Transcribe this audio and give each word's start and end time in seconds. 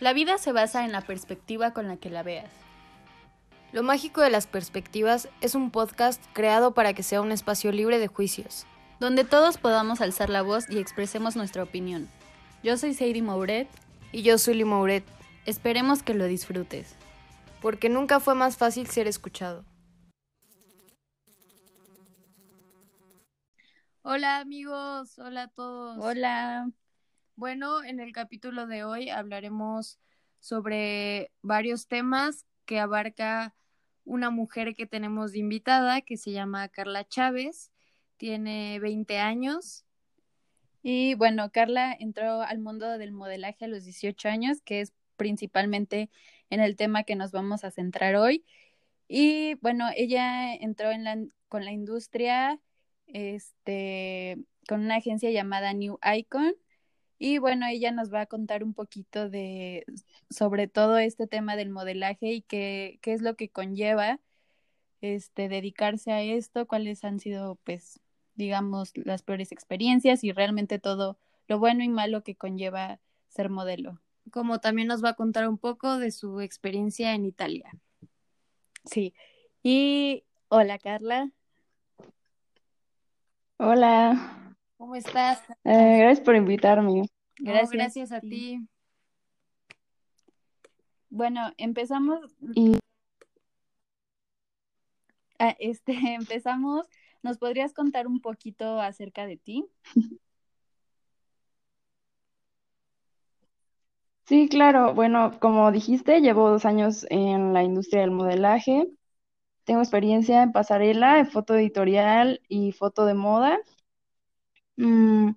La 0.00 0.12
vida 0.12 0.38
se 0.38 0.52
basa 0.52 0.84
en 0.84 0.92
la 0.92 1.00
perspectiva 1.02 1.72
con 1.72 1.88
la 1.88 1.96
que 1.96 2.10
la 2.10 2.22
veas. 2.22 2.50
Lo 3.72 3.82
mágico 3.82 4.20
de 4.20 4.30
las 4.30 4.46
perspectivas 4.46 5.28
es 5.40 5.54
un 5.54 5.70
podcast 5.70 6.22
creado 6.34 6.74
para 6.74 6.92
que 6.92 7.02
sea 7.02 7.20
un 7.20 7.32
espacio 7.32 7.72
libre 7.72 7.98
de 7.98 8.08
juicios. 8.08 8.66
Donde 9.00 9.24
todos 9.24 9.58
podamos 9.58 10.00
alzar 10.00 10.28
la 10.28 10.42
voz 10.42 10.68
y 10.68 10.78
expresemos 10.78 11.36
nuestra 11.36 11.62
opinión. 11.62 12.08
Yo 12.62 12.76
soy 12.76 12.94
Sadie 12.94 13.22
Mouret. 13.22 13.68
Y 14.12 14.22
yo 14.22 14.36
soy 14.36 14.62
Mouret. 14.64 15.04
Esperemos 15.46 16.02
que 16.02 16.14
lo 16.14 16.26
disfrutes. 16.26 16.94
Porque 17.62 17.88
nunca 17.88 18.20
fue 18.20 18.34
más 18.34 18.56
fácil 18.56 18.86
ser 18.88 19.08
escuchado. 19.08 19.64
Hola 24.02 24.40
amigos, 24.40 25.18
hola 25.18 25.44
a 25.44 25.48
todos. 25.48 25.96
Hola. 25.98 26.68
Bueno, 27.42 27.82
en 27.82 27.98
el 27.98 28.12
capítulo 28.12 28.68
de 28.68 28.84
hoy 28.84 29.08
hablaremos 29.08 29.98
sobre 30.38 31.32
varios 31.42 31.88
temas 31.88 32.46
que 32.66 32.78
abarca 32.78 33.52
una 34.04 34.30
mujer 34.30 34.76
que 34.76 34.86
tenemos 34.86 35.32
de 35.32 35.40
invitada 35.40 36.02
que 36.02 36.16
se 36.16 36.30
llama 36.30 36.68
Carla 36.68 37.04
Chávez, 37.04 37.72
tiene 38.16 38.78
20 38.78 39.18
años. 39.18 39.84
Y 40.84 41.14
bueno, 41.14 41.50
Carla 41.50 41.92
entró 41.98 42.42
al 42.42 42.60
mundo 42.60 42.96
del 42.96 43.10
modelaje 43.10 43.64
a 43.64 43.68
los 43.68 43.82
18 43.82 44.28
años, 44.28 44.60
que 44.62 44.80
es 44.80 44.92
principalmente 45.16 46.10
en 46.48 46.60
el 46.60 46.76
tema 46.76 47.02
que 47.02 47.16
nos 47.16 47.32
vamos 47.32 47.64
a 47.64 47.72
centrar 47.72 48.14
hoy. 48.14 48.44
Y 49.08 49.54
bueno, 49.54 49.88
ella 49.96 50.54
entró 50.54 50.92
en 50.92 51.02
la, 51.02 51.18
con 51.48 51.64
la 51.64 51.72
industria 51.72 52.60
este, 53.08 54.38
con 54.68 54.82
una 54.82 54.94
agencia 54.94 55.32
llamada 55.32 55.72
New 55.72 55.98
Icon 56.04 56.54
y 57.18 57.38
bueno, 57.38 57.66
ella 57.66 57.92
nos 57.92 58.12
va 58.12 58.22
a 58.22 58.26
contar 58.26 58.64
un 58.64 58.74
poquito 58.74 59.30
de 59.30 59.84
sobre 60.30 60.68
todo 60.68 60.98
este 60.98 61.26
tema 61.26 61.56
del 61.56 61.70
modelaje 61.70 62.32
y 62.32 62.42
qué, 62.42 62.98
qué 63.02 63.12
es 63.12 63.22
lo 63.22 63.36
que 63.36 63.48
conlleva 63.48 64.20
este 65.00 65.48
dedicarse 65.48 66.12
a 66.12 66.22
esto, 66.22 66.66
cuáles 66.66 67.04
han 67.04 67.20
sido 67.20 67.56
pues 67.64 68.00
digamos 68.34 68.92
las 68.96 69.22
peores 69.22 69.52
experiencias 69.52 70.24
y 70.24 70.32
realmente 70.32 70.78
todo 70.78 71.18
lo 71.48 71.58
bueno 71.58 71.82
y 71.82 71.88
malo 71.88 72.22
que 72.22 72.34
conlleva 72.34 73.00
ser 73.28 73.50
modelo. 73.50 74.00
Como 74.30 74.60
también 74.60 74.88
nos 74.88 75.04
va 75.04 75.10
a 75.10 75.14
contar 75.14 75.48
un 75.48 75.58
poco 75.58 75.98
de 75.98 76.12
su 76.12 76.40
experiencia 76.40 77.14
en 77.14 77.26
Italia. 77.26 77.72
Sí. 78.84 79.14
Y 79.62 80.24
hola 80.48 80.78
Carla. 80.78 81.30
Hola. 83.58 84.41
¿Cómo 84.82 84.96
estás? 84.96 85.40
Eh, 85.62 85.98
gracias 86.00 86.24
por 86.24 86.34
invitarme. 86.34 87.04
Gracias, 87.38 87.70
gracias 87.70 88.10
a 88.10 88.20
ti. 88.20 88.66
Bueno, 91.08 91.52
empezamos. 91.56 92.34
Ah, 95.38 95.54
este, 95.60 95.92
empezamos. 96.16 96.88
¿Nos 97.22 97.38
podrías 97.38 97.72
contar 97.72 98.08
un 98.08 98.20
poquito 98.20 98.80
acerca 98.80 99.24
de 99.24 99.36
ti? 99.36 99.64
Sí, 104.24 104.48
claro. 104.48 104.94
Bueno, 104.94 105.38
como 105.38 105.70
dijiste, 105.70 106.20
llevo 106.20 106.50
dos 106.50 106.64
años 106.64 107.06
en 107.08 107.52
la 107.52 107.62
industria 107.62 108.00
del 108.00 108.10
modelaje. 108.10 108.88
Tengo 109.62 109.80
experiencia 109.80 110.42
en 110.42 110.50
pasarela, 110.50 111.20
en 111.20 111.30
foto 111.30 111.54
editorial 111.54 112.40
y 112.48 112.72
foto 112.72 113.06
de 113.06 113.14
moda. 113.14 113.60
Mm, 114.82 115.36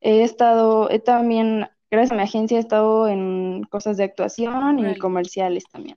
he 0.00 0.24
estado, 0.24 0.90
he 0.90 0.98
también, 0.98 1.66
gracias 1.90 2.12
a 2.12 2.16
mi 2.16 2.22
agencia, 2.22 2.58
he 2.58 2.60
estado 2.60 3.08
en 3.08 3.62
cosas 3.70 3.96
de 3.96 4.04
actuación 4.04 4.78
y 4.78 4.98
comerciales 4.98 5.64
también. 5.64 5.96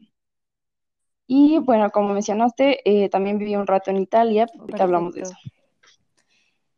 Y 1.27 1.59
bueno, 1.59 1.89
como 1.91 2.13
mencionaste, 2.13 2.79
eh, 2.89 3.09
también 3.09 3.37
viví 3.37 3.57
un 3.57 3.67
rato 3.67 3.91
en 3.91 3.97
Italia, 3.97 4.47
ahorita 4.57 4.83
hablamos 4.83 5.13
de 5.15 5.21
eso. 5.23 5.35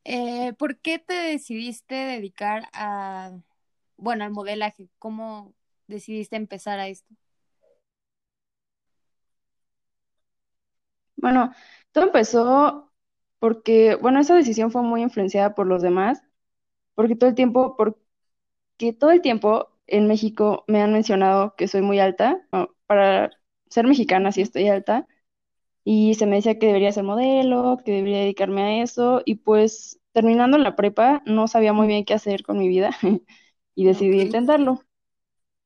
Eh, 0.04 0.54
¿por 0.54 0.80
qué 0.80 0.98
te 0.98 1.14
decidiste 1.14 1.94
dedicar 1.94 2.68
a, 2.74 3.32
bueno, 3.96 4.24
al 4.24 4.32
modelaje? 4.32 4.90
¿Cómo 4.98 5.54
decidiste 5.86 6.36
empezar 6.38 6.80
a 6.80 6.88
esto? 6.88 7.14
Bueno, 11.18 11.54
todo 11.92 12.06
empezó 12.06 12.89
porque, 13.40 13.96
bueno, 13.96 14.20
esa 14.20 14.36
decisión 14.36 14.72
fue 14.72 14.82
muy 14.84 15.02
influenciada 15.02 15.56
por 15.56 15.68
los 15.68 15.82
demás, 15.82 16.22
porque 16.96 17.16
todo 17.16 17.30
el 17.30 17.36
tiempo, 17.36 17.76
porque 17.78 18.94
todo 18.94 19.12
el 19.12 19.22
tiempo 19.22 19.70
en 19.88 20.08
México 20.08 20.64
me 20.68 20.82
han 20.82 20.94
mencionado 20.94 21.56
que 21.56 21.68
soy 21.68 21.82
muy 21.82 22.00
alta, 22.00 22.42
para 22.88 23.32
ser 23.70 23.88
mexicana 23.88 24.32
sí 24.32 24.42
estoy 24.42 24.68
alta, 24.70 25.08
y 25.84 26.16
se 26.16 26.26
me 26.28 26.38
decía 26.38 26.60
que 26.60 26.68
debería 26.68 26.92
ser 26.92 27.04
modelo, 27.04 27.80
que 27.86 27.94
debería 27.94 28.20
dedicarme 28.20 28.64
a 28.64 28.84
eso, 28.84 29.22
y 29.26 29.36
pues 29.38 30.00
terminando 30.14 30.58
la 30.58 30.76
prepa 30.76 31.24
no 31.26 31.48
sabía 31.48 31.74
muy 31.74 31.88
bien 31.88 32.06
qué 32.06 32.14
hacer 32.16 32.44
con 32.44 32.60
mi 32.60 32.68
vida 32.70 32.92
y 33.76 33.86
decidí 33.86 34.22
intentarlo. 34.22 34.82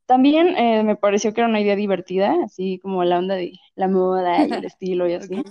También 0.06 0.58
eh, 0.58 0.84
me 0.84 0.96
pareció 0.96 1.34
que 1.34 1.42
era 1.42 1.50
una 1.50 1.62
idea 1.62 1.76
divertida, 1.76 2.36
así 2.46 2.80
como 2.80 3.04
la 3.04 3.20
onda 3.20 3.36
de 3.36 3.54
la 3.76 3.88
moda 3.88 4.46
y 4.48 4.56
el 4.56 4.66
estilo 4.66 5.08
y 5.08 5.14
así. 5.14 5.48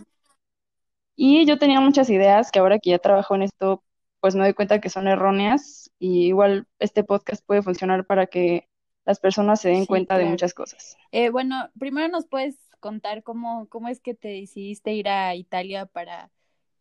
Y 1.16 1.44
yo 1.46 1.58
tenía 1.58 1.80
muchas 1.80 2.10
ideas 2.10 2.50
que 2.50 2.58
ahora 2.58 2.78
que 2.78 2.90
ya 2.90 2.98
trabajo 2.98 3.34
en 3.34 3.42
esto, 3.42 3.82
pues 4.20 4.34
me 4.34 4.42
doy 4.44 4.54
cuenta 4.54 4.80
que 4.80 4.88
son 4.88 5.08
erróneas 5.08 5.90
y 5.98 6.26
igual 6.26 6.66
este 6.78 7.04
podcast 7.04 7.44
puede 7.44 7.62
funcionar 7.62 8.06
para 8.06 8.26
que 8.26 8.68
las 9.04 9.18
personas 9.20 9.60
se 9.60 9.68
den 9.70 9.86
cuenta 9.86 10.16
de 10.16 10.26
muchas 10.26 10.54
cosas. 10.54 10.96
Eh, 11.10 11.30
bueno, 11.30 11.70
primero 11.78 12.08
nos 12.08 12.26
puedes 12.26 12.56
contar 12.80 13.22
cómo, 13.22 13.68
cómo 13.68 13.88
es 13.88 14.00
que 14.00 14.14
te 14.14 14.28
decidiste 14.28 14.92
ir 14.92 15.08
a 15.08 15.34
Italia 15.34 15.86
para 15.86 16.30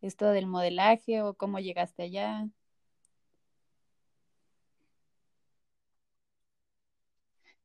esto 0.00 0.26
del 0.26 0.46
modelaje 0.46 1.22
o 1.22 1.34
cómo 1.34 1.58
llegaste 1.58 2.04
allá. 2.04 2.46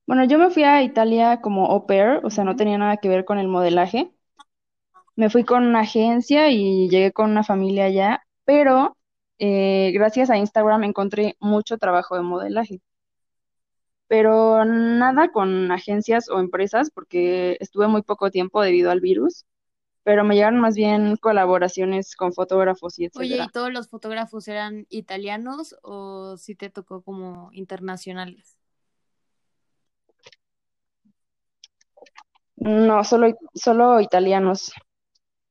Bueno, 0.07 0.23
yo 0.23 0.39
me 0.39 0.50
fui 0.50 0.63
a 0.63 0.81
Italia 0.83 1.41
como 1.41 1.66
au 1.67 1.85
pair, 1.85 2.22
o 2.23 2.29
sea, 2.29 2.45
no 2.45 2.56
tenía 2.56 2.77
nada 2.77 2.97
que 2.97 3.09
ver 3.09 3.25
con 3.25 3.39
el 3.39 3.47
modelaje. 3.50 4.09
Me 5.17 5.31
fui 5.31 5.44
con 5.44 5.66
una 5.66 5.79
agencia 5.79 6.51
y 6.51 6.89
llegué 6.89 7.11
con 7.11 7.31
una 7.31 7.44
familia 7.44 7.85
allá, 7.85 8.22
pero 8.45 8.95
eh, 9.39 9.91
gracias 9.91 10.29
a 10.29 10.38
Instagram 10.38 10.83
encontré 10.83 11.35
mucho 11.39 11.79
trabajo 11.79 12.16
de 12.16 12.22
modelaje. 12.22 12.81
Pero 14.07 14.63
nada 14.63 15.29
con 15.31 15.72
agencias 15.72 16.29
o 16.29 16.39
empresas, 16.39 16.91
porque 16.91 17.57
estuve 17.59 17.88
muy 17.88 18.03
poco 18.03 18.29
tiempo 18.29 18.61
debido 18.61 18.91
al 18.91 19.01
virus, 19.01 19.45
pero 20.03 20.23
me 20.23 20.35
llegaron 20.35 20.59
más 20.59 20.75
bien 20.75 21.16
colaboraciones 21.17 22.16
con 22.16 22.31
fotógrafos 22.31 23.00
y 23.00 23.06
etc. 23.06 23.17
Oye, 23.17 23.44
¿y 23.44 23.47
todos 23.50 23.73
los 23.73 23.89
fotógrafos 23.89 24.47
eran 24.47 24.85
italianos 24.89 25.75
o 25.81 26.38
si 26.38 26.53
te 26.53 26.69
tocó 26.69 27.01
como 27.01 27.50
internacionales? 27.53 28.59
No, 32.56 33.03
solo, 33.03 33.35
solo 33.56 34.00
italianos, 34.00 34.72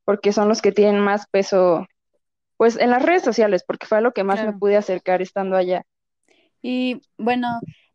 porque 0.07 0.33
son 0.33 0.49
los 0.49 0.63
que 0.63 0.73
tienen 0.73 1.01
más 1.01 1.27
peso, 1.27 1.87
pues 2.57 2.79
en 2.79 2.91
las 2.91 3.03
redes 3.03 3.23
sociales, 3.23 3.65
porque 3.67 3.87
fue 3.87 3.99
a 3.99 4.01
lo 4.01 4.13
que 4.13 4.25
más 4.25 4.43
me 4.43 4.53
pude 4.55 4.77
acercar 4.77 5.21
estando 5.21 5.57
allá. 5.57 5.83
Y 6.63 7.03
bueno, 7.19 7.49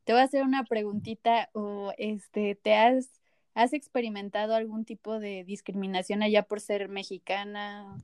te 0.04 0.12
voy 0.12 0.22
a 0.22 0.26
hacer 0.26 0.44
una 0.44 0.66
preguntita, 0.66 1.50
o 1.54 1.94
este, 1.98 2.56
¿te 2.56 2.76
has, 2.76 3.10
has 3.56 3.72
experimentado 3.72 4.54
algún 4.54 4.84
tipo 4.84 5.20
de 5.20 5.46
discriminación 5.46 6.22
allá 6.22 6.44
por 6.44 6.60
ser 6.60 6.90
mexicana? 6.90 7.96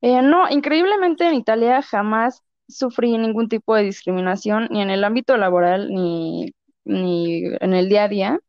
Eh, 0.00 0.22
no, 0.22 0.48
increíblemente 0.48 1.28
en 1.28 1.34
Italia 1.34 1.82
jamás 1.82 2.42
sufrí 2.68 3.18
ningún 3.18 3.50
tipo 3.50 3.74
de 3.74 3.82
discriminación, 3.82 4.68
ni 4.70 4.80
en 4.80 4.88
el 4.88 5.04
ámbito 5.04 5.36
laboral, 5.36 5.90
ni 5.92 6.54
ni 6.86 7.44
en 7.60 7.72
el 7.74 7.88
día 7.88 8.04
a 8.04 8.08
día, 8.08 8.40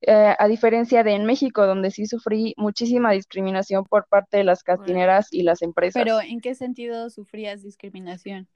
eh, 0.00 0.34
a 0.38 0.46
diferencia 0.46 1.02
de 1.02 1.12
en 1.14 1.24
México, 1.24 1.66
donde 1.66 1.90
sí 1.90 2.06
sufrí 2.06 2.54
muchísima 2.56 3.12
discriminación 3.12 3.84
por 3.84 4.06
parte 4.06 4.36
de 4.36 4.44
las 4.44 4.62
castineras 4.62 5.28
y 5.32 5.42
las 5.42 5.62
empresas. 5.62 6.02
Pero, 6.02 6.20
¿en 6.20 6.40
qué 6.40 6.54
sentido 6.54 7.10
sufrías 7.10 7.62
discriminación? 7.62 8.48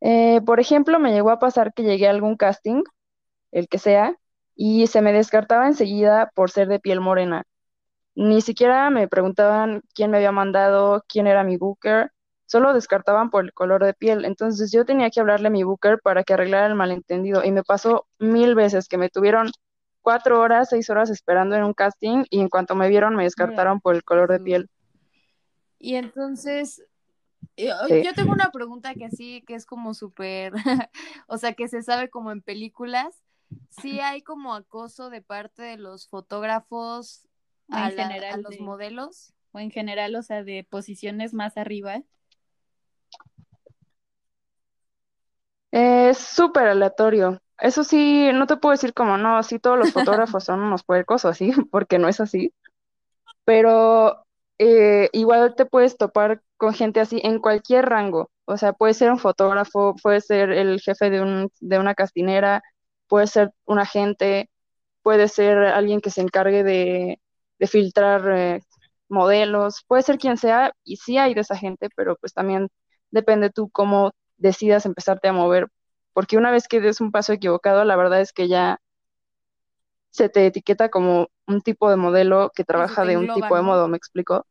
Eh, 0.00 0.40
por 0.44 0.58
ejemplo, 0.58 0.98
me 0.98 1.12
llegó 1.12 1.30
a 1.30 1.38
pasar 1.38 1.72
que 1.72 1.84
llegué 1.84 2.08
a 2.08 2.10
algún 2.10 2.36
casting, 2.36 2.82
el 3.52 3.68
que 3.68 3.78
sea, 3.78 4.16
y 4.56 4.88
se 4.88 5.00
me 5.00 5.12
descartaba 5.12 5.68
enseguida 5.68 6.32
por 6.34 6.50
ser 6.50 6.66
de 6.66 6.80
piel 6.80 7.00
morena. 7.00 7.44
Ni 8.16 8.40
siquiera 8.40 8.90
me 8.90 9.06
preguntaban 9.06 9.82
quién 9.94 10.10
me 10.10 10.16
había 10.16 10.32
mandado, 10.32 11.04
quién 11.08 11.28
era 11.28 11.44
mi 11.44 11.56
booker, 11.56 12.10
solo 12.52 12.72
descartaban 12.74 13.30
por 13.30 13.44
el 13.44 13.52
color 13.52 13.82
de 13.84 13.94
piel. 13.94 14.24
Entonces 14.24 14.70
yo 14.70 14.84
tenía 14.84 15.10
que 15.10 15.20
hablarle 15.20 15.48
a 15.48 15.50
mi 15.50 15.64
booker 15.64 15.98
para 16.00 16.22
que 16.22 16.34
arreglara 16.34 16.66
el 16.66 16.74
malentendido. 16.76 17.42
Y 17.44 17.50
me 17.50 17.64
pasó 17.64 18.06
mil 18.18 18.54
veces 18.54 18.88
que 18.88 18.98
me 18.98 19.08
tuvieron 19.08 19.50
cuatro 20.02 20.38
horas, 20.40 20.68
seis 20.70 20.90
horas 20.90 21.10
esperando 21.10 21.56
en 21.56 21.64
un 21.64 21.72
casting 21.74 22.24
y 22.30 22.40
en 22.40 22.48
cuanto 22.48 22.74
me 22.76 22.88
vieron 22.88 23.16
me 23.16 23.24
descartaron 23.24 23.80
por 23.80 23.94
el 23.96 24.04
color 24.04 24.30
de 24.30 24.38
piel. 24.40 24.68
Y 25.78 25.96
entonces, 25.96 26.82
Yo, 27.56 27.74
Sí. 27.88 28.02
yo 28.04 28.14
tengo 28.14 28.32
una 28.32 28.50
pregunta 28.50 28.94
que 28.94 29.10
sí, 29.10 29.42
que 29.46 29.54
es 29.54 29.66
como 29.66 29.94
súper, 29.94 30.52
o 31.26 31.38
sea, 31.38 31.54
que 31.54 31.68
se 31.68 31.82
sabe 31.82 32.08
como 32.10 32.30
en 32.32 32.42
películas. 32.42 33.22
Sí 33.70 34.00
hay 34.00 34.22
como 34.22 34.54
acoso 34.54 35.10
de 35.10 35.22
parte 35.22 35.62
de 35.62 35.76
los 35.76 36.08
fotógrafos 36.08 37.26
O 37.70 37.74
a, 37.74 37.90
en 37.90 37.96
la- 37.96 38.02
general 38.08 38.34
a 38.34 38.42
los 38.42 38.50
de- 38.52 38.62
modelos. 38.62 39.34
O 39.52 39.58
en 39.58 39.70
general, 39.70 40.14
o 40.16 40.22
sea, 40.22 40.44
de 40.44 40.64
posiciones 40.68 41.34
más 41.34 41.56
arriba. 41.58 42.02
Es 45.72 46.18
súper 46.18 46.68
aleatorio. 46.68 47.40
Eso 47.58 47.84
sí, 47.84 48.30
no 48.34 48.46
te 48.46 48.56
puedo 48.56 48.72
decir 48.72 48.94
como, 48.94 49.16
no, 49.18 49.42
sí, 49.42 49.58
todos 49.60 49.78
los 49.78 49.92
fotógrafos 49.92 50.44
son 50.44 50.60
unos 50.62 50.84
puercos 50.84 51.24
o 51.24 51.30
así, 51.30 51.52
porque 51.72 51.98
no 51.98 52.08
es 52.08 52.20
así. 52.20 52.54
Pero 53.44 54.24
eh, 54.58 55.10
igual 55.12 55.54
te 55.56 55.66
puedes 55.66 55.96
topar 55.98 56.42
con 56.58 56.74
gente 56.74 57.00
así 57.00 57.20
en 57.24 57.40
cualquier 57.40 57.86
rango. 57.86 58.30
O 58.46 58.56
sea, 58.58 58.72
puede 58.74 58.94
ser 58.94 59.10
un 59.12 59.18
fotógrafo, 59.18 59.96
puede 60.02 60.20
ser 60.20 60.50
el 60.52 60.80
jefe 60.80 61.10
de 61.10 61.22
un, 61.22 61.50
de 61.60 61.78
una 61.80 61.94
castinera, 61.94 62.62
puede 63.08 63.26
ser 63.28 63.52
un 63.66 63.78
agente, 63.80 64.50
puede 65.02 65.28
ser 65.28 65.58
alguien 65.58 66.00
que 66.00 66.10
se 66.10 66.20
encargue 66.22 66.64
de, 66.64 67.20
de 67.58 67.66
filtrar 67.66 68.22
eh, 68.30 68.60
modelos, 69.08 69.84
puede 69.86 70.02
ser 70.02 70.18
quien 70.18 70.36
sea, 70.36 70.72
y 70.84 70.96
sí 70.96 71.18
hay 71.18 71.34
de 71.34 71.40
esa 71.42 71.56
gente, 71.56 71.88
pero 71.96 72.16
pues 72.16 72.32
también 72.34 72.68
depende 73.10 73.50
tú 73.50 73.68
cómo 73.70 74.12
decidas 74.42 74.84
empezarte 74.84 75.28
a 75.28 75.32
mover, 75.32 75.68
porque 76.12 76.36
una 76.36 76.50
vez 76.50 76.68
que 76.68 76.80
des 76.80 77.00
un 77.00 77.12
paso 77.12 77.32
equivocado, 77.32 77.84
la 77.84 77.96
verdad 77.96 78.20
es 78.20 78.32
que 78.32 78.48
ya 78.48 78.80
se 80.10 80.28
te 80.28 80.44
etiqueta 80.46 80.90
como 80.90 81.28
un 81.46 81.62
tipo 81.62 81.88
de 81.88 81.96
modelo 81.96 82.50
que 82.54 82.64
trabaja 82.64 83.04
de 83.04 83.16
un 83.16 83.32
tipo 83.32 83.56
de 83.56 83.62
modo, 83.62 83.88
¿me 83.88 83.96
explico? 83.96 84.46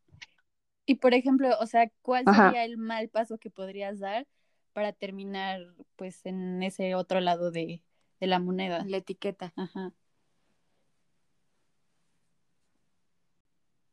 Y 0.86 0.96
por 0.96 1.14
ejemplo, 1.14 1.50
o 1.60 1.68
sea, 1.68 1.92
¿cuál 2.02 2.24
Ajá. 2.28 2.48
sería 2.48 2.66
el 2.66 2.78
mal 2.78 3.10
paso 3.10 3.38
que 3.38 3.52
podrías 3.52 4.00
dar 4.00 4.26
para 4.74 4.94
terminar 4.94 5.62
pues 5.96 6.26
en 6.26 6.64
ese 6.64 6.96
otro 6.96 7.20
lado 7.20 7.52
de, 7.52 7.84
de 8.20 8.28
la 8.28 8.40
moneda? 8.40 8.84
La 8.88 8.98
etiqueta. 8.98 9.54
Ajá. 9.56 9.94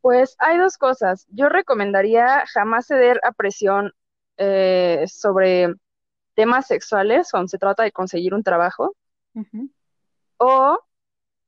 Pues 0.01 0.37
hay 0.39 0.57
dos 0.57 0.79
cosas. 0.79 1.27
Yo 1.29 1.49
recomendaría 1.51 2.45
jamás 2.47 2.87
ceder 2.87 3.21
a 3.25 3.33
presión 3.33 3.93
eh, 4.39 5.05
sobre 5.07 5.75
temas 6.39 6.69
sexuales 6.69 7.33
cuando 7.33 7.49
se 7.49 7.59
trata 7.59 7.83
de 7.83 7.91
conseguir 7.91 8.33
un 8.33 8.45
trabajo 8.45 8.95
o 10.37 10.79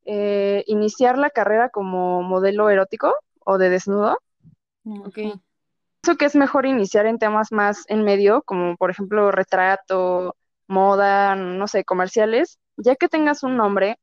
eh, 0.04 0.64
iniciar 0.66 1.16
la 1.16 1.30
carrera 1.30 1.68
como 1.68 2.24
modelo 2.24 2.70
erótico 2.70 3.14
o 3.38 3.56
de 3.56 3.70
desnudo. 3.70 4.18
Ok. 4.84 5.18
Ajá. 5.18 5.40
Pienso 6.02 6.18
que 6.18 6.24
es 6.24 6.34
mejor 6.34 6.66
iniciar 6.66 7.06
en 7.06 7.20
temas 7.20 7.52
más 7.52 7.84
en 7.86 8.02
medio, 8.02 8.42
como 8.42 8.76
por 8.76 8.90
ejemplo 8.90 9.30
retrato, 9.30 10.34
moda, 10.66 11.36
no 11.36 11.68
sé, 11.68 11.84
comerciales. 11.84 12.58
Ya 12.76 12.96
que 12.96 13.06
tengas 13.06 13.44
un 13.44 13.56
nombre, 13.56 13.96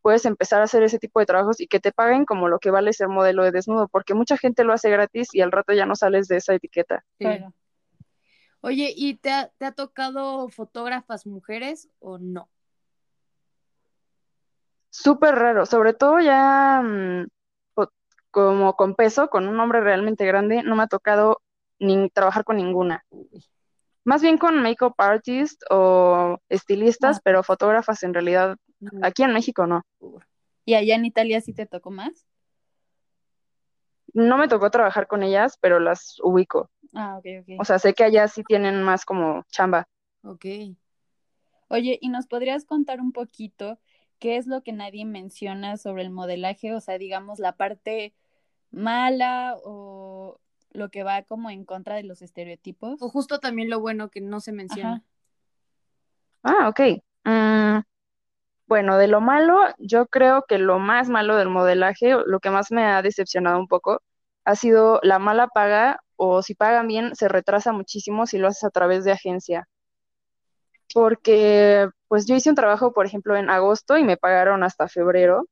puedes 0.00 0.24
empezar 0.24 0.62
a 0.62 0.64
hacer 0.64 0.82
ese 0.82 0.98
tipo 0.98 1.20
de 1.20 1.26
trabajos 1.26 1.60
y 1.60 1.66
que 1.66 1.78
te 1.78 1.92
paguen 1.92 2.24
como 2.24 2.48
lo 2.48 2.58
que 2.58 2.70
vale 2.70 2.94
ser 2.94 3.08
modelo 3.08 3.44
de 3.44 3.50
desnudo, 3.50 3.86
porque 3.88 4.14
mucha 4.14 4.38
gente 4.38 4.64
lo 4.64 4.72
hace 4.72 4.88
gratis 4.88 5.28
y 5.34 5.42
al 5.42 5.52
rato 5.52 5.74
ya 5.74 5.84
no 5.84 5.94
sales 5.94 6.26
de 6.26 6.36
esa 6.36 6.54
etiqueta. 6.54 7.04
Sí. 7.18 7.26
Claro. 7.26 7.52
Oye, 8.64 8.94
¿y 8.96 9.16
te 9.16 9.30
ha, 9.32 9.48
te 9.58 9.64
ha 9.66 9.72
tocado 9.72 10.48
fotógrafas 10.48 11.26
mujeres 11.26 11.90
o 11.98 12.18
no? 12.18 12.48
Súper 14.90 15.34
raro, 15.34 15.66
sobre 15.66 15.94
todo 15.94 16.20
ya 16.20 16.80
mm, 16.82 17.26
co- 17.74 17.92
como 18.30 18.76
con 18.76 18.94
peso, 18.94 19.28
con 19.28 19.48
un 19.48 19.56
nombre 19.56 19.80
realmente 19.80 20.24
grande, 20.26 20.62
no 20.62 20.76
me 20.76 20.84
ha 20.84 20.86
tocado 20.86 21.40
ni 21.80 22.08
trabajar 22.10 22.44
con 22.44 22.56
ninguna. 22.56 23.04
Más 24.04 24.22
bien 24.22 24.38
con 24.38 24.62
makeup 24.62 24.94
artist 24.98 25.62
o 25.70 26.38
estilistas, 26.48 27.16
Ah. 27.18 27.20
pero 27.24 27.42
fotógrafas 27.42 28.02
en 28.04 28.14
realidad 28.14 28.56
No. 28.78 28.90
aquí 29.04 29.22
en 29.24 29.32
México 29.32 29.66
no. 29.66 29.82
¿Y 30.64 30.74
allá 30.74 30.94
en 30.94 31.04
Italia 31.04 31.40
sí 31.40 31.52
te 31.52 31.66
tocó 31.66 31.90
más? 31.90 32.26
No 34.14 34.36
me 34.36 34.46
tocó 34.46 34.70
trabajar 34.70 35.06
con 35.08 35.22
ellas, 35.22 35.56
pero 35.60 35.80
las 35.80 36.18
ubico. 36.22 36.70
Ah, 36.94 37.18
ok, 37.18 37.26
ok. 37.40 37.48
O 37.60 37.64
sea, 37.64 37.78
sé 37.78 37.94
que 37.94 38.04
allá 38.04 38.28
sí 38.28 38.42
tienen 38.44 38.82
más 38.82 39.04
como 39.04 39.44
chamba. 39.50 39.86
Ok. 40.22 40.44
Oye, 41.68 41.98
¿y 42.00 42.08
nos 42.08 42.26
podrías 42.26 42.64
contar 42.64 43.00
un 43.00 43.12
poquito 43.12 43.78
qué 44.18 44.36
es 44.36 44.46
lo 44.46 44.62
que 44.62 44.72
nadie 44.72 45.04
menciona 45.04 45.76
sobre 45.76 46.02
el 46.02 46.10
modelaje? 46.10 46.74
O 46.74 46.80
sea, 46.80 46.98
digamos, 46.98 47.38
la 47.38 47.56
parte 47.56 48.14
mala 48.70 49.56
o 49.64 50.38
lo 50.72 50.90
que 50.90 51.02
va 51.02 51.22
como 51.22 51.50
en 51.50 51.64
contra 51.64 51.96
de 51.96 52.02
los 52.02 52.22
estereotipos. 52.22 53.00
O 53.00 53.08
justo 53.08 53.40
también 53.40 53.70
lo 53.70 53.80
bueno 53.80 54.10
que 54.10 54.20
no 54.20 54.40
se 54.40 54.52
menciona. 54.52 54.96
Ajá. 54.96 55.02
Ah, 56.42 56.68
ok. 56.68 56.80
Mm, 57.24 57.80
bueno, 58.66 58.98
de 58.98 59.08
lo 59.08 59.20
malo, 59.20 59.58
yo 59.78 60.06
creo 60.06 60.44
que 60.48 60.58
lo 60.58 60.78
más 60.78 61.08
malo 61.08 61.36
del 61.36 61.48
modelaje, 61.48 62.14
lo 62.26 62.40
que 62.40 62.50
más 62.50 62.72
me 62.72 62.84
ha 62.84 63.02
decepcionado 63.02 63.58
un 63.58 63.68
poco, 63.68 64.02
ha 64.44 64.56
sido 64.56 65.00
la 65.02 65.18
mala 65.18 65.48
paga 65.48 66.00
o 66.16 66.42
si 66.42 66.54
pagan 66.54 66.88
bien, 66.88 67.14
se 67.14 67.28
retrasa 67.28 67.72
muchísimo 67.72 68.26
si 68.26 68.38
lo 68.38 68.48
haces 68.48 68.64
a 68.64 68.70
través 68.70 69.04
de 69.04 69.12
agencia. 69.12 69.68
Porque, 70.94 71.88
pues 72.08 72.26
yo 72.26 72.34
hice 72.34 72.50
un 72.50 72.56
trabajo, 72.56 72.92
por 72.92 73.06
ejemplo, 73.06 73.36
en 73.36 73.50
agosto 73.50 73.96
y 73.96 74.04
me 74.04 74.16
pagaron 74.16 74.62
hasta 74.62 74.88
febrero, 74.88 75.46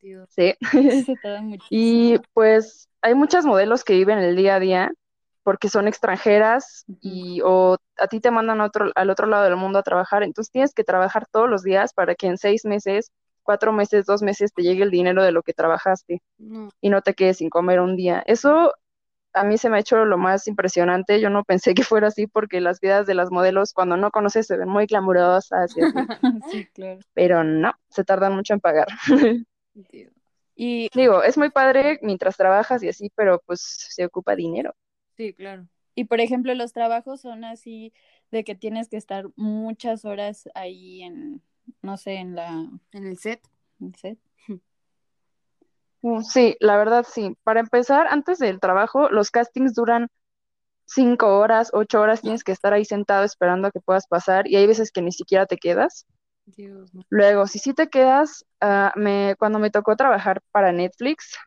Dios. 0.00 0.28
¿sí? 0.30 0.54
se 1.04 1.16
tarda 1.22 1.40
muchísimo. 1.42 1.68
Y 1.70 2.20
pues 2.32 2.88
hay 3.02 3.14
muchas 3.14 3.44
modelos 3.44 3.84
que 3.84 3.94
viven 3.94 4.18
el 4.18 4.36
día 4.36 4.56
a 4.56 4.60
día 4.60 4.92
porque 5.42 5.68
son 5.68 5.86
extranjeras 5.86 6.84
y 7.02 7.40
o 7.44 7.76
a 7.98 8.06
ti 8.08 8.20
te 8.20 8.30
mandan 8.30 8.60
otro, 8.62 8.90
al 8.94 9.10
otro 9.10 9.26
lado 9.26 9.44
del 9.44 9.56
mundo 9.56 9.78
a 9.78 9.82
trabajar, 9.82 10.22
entonces 10.22 10.50
tienes 10.50 10.72
que 10.72 10.84
trabajar 10.84 11.26
todos 11.30 11.48
los 11.48 11.62
días 11.62 11.92
para 11.92 12.14
que 12.14 12.26
en 12.26 12.38
seis 12.38 12.64
meses, 12.64 13.12
cuatro 13.44 13.72
meses, 13.72 14.06
dos 14.06 14.22
meses 14.22 14.52
te 14.54 14.62
llegue 14.62 14.82
el 14.82 14.90
dinero 14.90 15.22
de 15.22 15.32
lo 15.32 15.42
que 15.44 15.52
trabajaste 15.54 16.22
No. 16.38 16.70
y 16.80 16.90
no 16.90 17.02
te 17.02 17.14
quedes 17.14 17.38
sin 17.38 17.50
comer 17.50 17.80
un 17.80 17.96
día. 17.96 18.22
Eso 18.26 18.72
a 19.34 19.44
mí 19.44 19.58
se 19.58 19.68
me 19.68 19.76
ha 19.76 19.80
hecho 19.80 20.04
lo 20.04 20.16
más 20.18 20.46
impresionante. 20.48 21.20
Yo 21.20 21.30
no 21.30 21.44
pensé 21.46 21.74
que 21.74 21.84
fuera 21.84 22.08
así 22.08 22.26
porque 22.26 22.60
las 22.60 22.80
vidas 22.80 23.06
de 23.06 23.14
las 23.14 23.30
modelos 23.30 23.72
cuando 23.72 23.96
no 23.96 24.10
conoces 24.10 24.46
se 24.46 24.56
ven 24.56 24.68
muy 24.68 24.86
glamurosas 24.86 25.76
y 25.76 25.82
así, 25.82 25.92
Sí, 26.50 26.66
claro. 26.74 27.00
pero 27.14 27.44
no, 27.44 27.72
se 27.88 28.04
tardan 28.04 28.34
mucho 28.34 28.54
en 28.54 28.60
pagar. 28.60 28.88
Y 30.56 30.88
Digo, 30.94 31.22
es 31.22 31.36
muy 31.36 31.50
padre 31.50 31.98
mientras 32.02 32.36
trabajas 32.36 32.82
y 32.82 32.88
así, 32.88 33.10
pero 33.16 33.42
pues 33.44 33.60
se 33.60 34.04
ocupa 34.04 34.36
dinero. 34.36 34.74
Sí, 35.16 35.32
claro. 35.34 35.66
Y 35.96 36.04
por 36.04 36.20
ejemplo, 36.20 36.54
los 36.54 36.72
trabajos 36.72 37.20
son 37.20 37.44
así 37.44 37.92
de 38.30 38.44
que 38.44 38.54
tienes 38.54 38.88
que 38.88 38.96
estar 38.96 39.26
muchas 39.36 40.04
horas 40.04 40.48
ahí 40.54 41.02
en, 41.02 41.42
no 41.82 41.96
sé, 41.96 42.14
en 42.14 42.34
la 42.34 42.48
En 42.92 43.06
el 43.06 43.18
set. 43.18 43.40
en 43.80 43.86
el 43.88 43.94
set. 43.96 44.18
Mm, 46.02 46.20
Sí, 46.22 46.56
la 46.60 46.76
verdad 46.76 47.04
sí. 47.08 47.36
Para 47.44 47.60
empezar, 47.60 48.06
antes 48.08 48.38
del 48.38 48.60
trabajo, 48.60 49.08
los 49.08 49.30
castings 49.30 49.74
duran 49.74 50.08
cinco 50.86 51.38
horas, 51.38 51.70
ocho 51.72 52.00
horas, 52.00 52.20
tienes 52.20 52.44
que 52.44 52.52
estar 52.52 52.72
ahí 52.74 52.84
sentado 52.84 53.24
esperando 53.24 53.68
a 53.68 53.70
que 53.70 53.80
puedas 53.80 54.06
pasar 54.06 54.46
y 54.46 54.56
hay 54.56 54.66
veces 54.66 54.90
que 54.92 55.00
ni 55.02 55.12
siquiera 55.12 55.46
te 55.46 55.56
quedas. 55.56 56.06
Dios, 56.46 56.92
no. 56.94 57.02
Luego, 57.08 57.46
si 57.46 57.58
sí 57.58 57.72
te 57.72 57.88
quedas, 57.88 58.44
ah, 58.60 58.92
me, 58.96 59.34
cuando 59.38 59.58
me 59.58 59.70
tocó 59.70 59.96
trabajar 59.96 60.42
para 60.52 60.72
Netflix, 60.72 61.38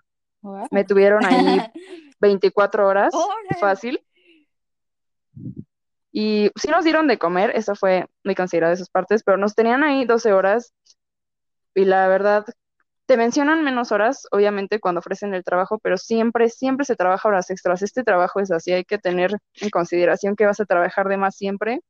Wow. 0.42 0.68
me 0.72 0.84
tuvieron 0.86 1.26
ahí 1.26 1.36
24 2.20 2.88
horas, 2.88 3.14
fácil. 3.60 4.02
Y 6.20 6.50
sí 6.56 6.70
nos 6.72 6.84
dieron 6.84 7.06
de 7.06 7.20
comer, 7.20 7.52
eso 7.56 7.76
fue 7.76 8.08
muy 8.24 8.34
considerado 8.34 8.72
de 8.72 8.78
sus 8.78 8.90
partes, 8.90 9.22
pero 9.22 9.38
nos 9.38 9.54
tenían 9.54 9.84
ahí 9.84 10.04
12 10.04 10.34
horas 10.34 10.74
y 11.76 11.86
la 11.86 12.08
verdad, 12.08 12.44
te 13.06 13.18
mencionan 13.18 13.64
menos 13.64 13.92
horas, 13.92 14.26
obviamente, 14.32 14.80
cuando 14.80 14.98
ofrecen 14.98 15.36
el 15.36 15.44
trabajo, 15.44 15.78
pero 15.78 15.96
siempre, 15.96 16.50
siempre 16.50 16.88
se 16.88 16.96
trabaja 16.96 17.30
horas 17.30 17.52
extras. 17.52 17.84
Este 17.84 18.04
trabajo 18.04 18.40
es 18.40 18.50
así, 18.50 18.72
hay 18.72 18.84
que 18.84 18.98
tener 18.98 19.30
en 19.62 19.70
consideración 19.70 20.36
que 20.36 20.48
vas 20.48 20.60
a 20.60 20.66
trabajar 20.66 21.08
de 21.08 21.18
más 21.18 21.36
siempre. 21.36 21.82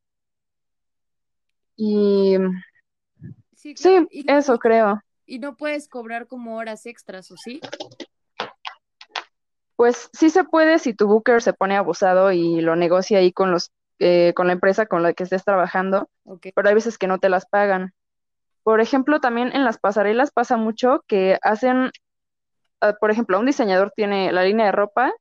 Y 1.77 2.35
Sí, 3.55 3.77
sí, 3.77 3.83
claro. 3.89 4.07
Y, 4.11 4.29
eso 4.29 4.55
y- 4.55 4.59
creo. 4.59 5.01
y 5.25 5.39
no 5.39 5.55
puedes 5.55 5.87
cobrar 5.87 6.27
como 6.27 6.57
horas 6.57 6.85
extras, 6.85 7.31
¿o 7.31 7.37
sí? 7.37 7.61
Pues 9.77 10.09
sí 10.11 10.29
se 10.29 10.43
puede 10.43 10.79
si 10.79 10.93
tu 10.93 11.07
booker 11.07 11.41
se 11.41 11.53
pone 11.53 11.77
abusado 11.77 12.33
y 12.33 12.59
lo 12.59 12.75
negocia 12.75 13.19
ahí 13.19 13.31
con 13.31 13.51
los, 13.51 13.71
eh, 13.99 14.33
con 14.35 14.47
la 14.47 14.53
empresa 14.53 14.85
con 14.85 15.03
la 15.03 15.13
que 15.13 15.23
estés 15.23 15.43
trabajando, 15.43 16.09
pero 16.55 16.69
hay 16.69 16.75
veces 16.75 16.97
que 16.97 17.07
no 17.07 17.19
te 17.19 17.29
las 17.29 17.45
pagan. 17.45 17.93
Por 18.63 18.81
ejemplo, 18.81 19.19
también 19.19 19.55
en 19.55 19.63
las 19.63 19.77
pasarelas 19.79 20.31
pasa 20.31 20.57
mucho 20.57 21.03
que 21.07 21.37
hacen, 21.41 21.91
ah, 22.81 22.93
por 22.99 23.11
ejemplo, 23.11 23.39
un 23.39 23.45
diseñador 23.45 23.91
tiene 23.95 24.31
la 24.31 24.43
línea 24.43 24.67
de 24.67 24.71
ropa 24.73 25.13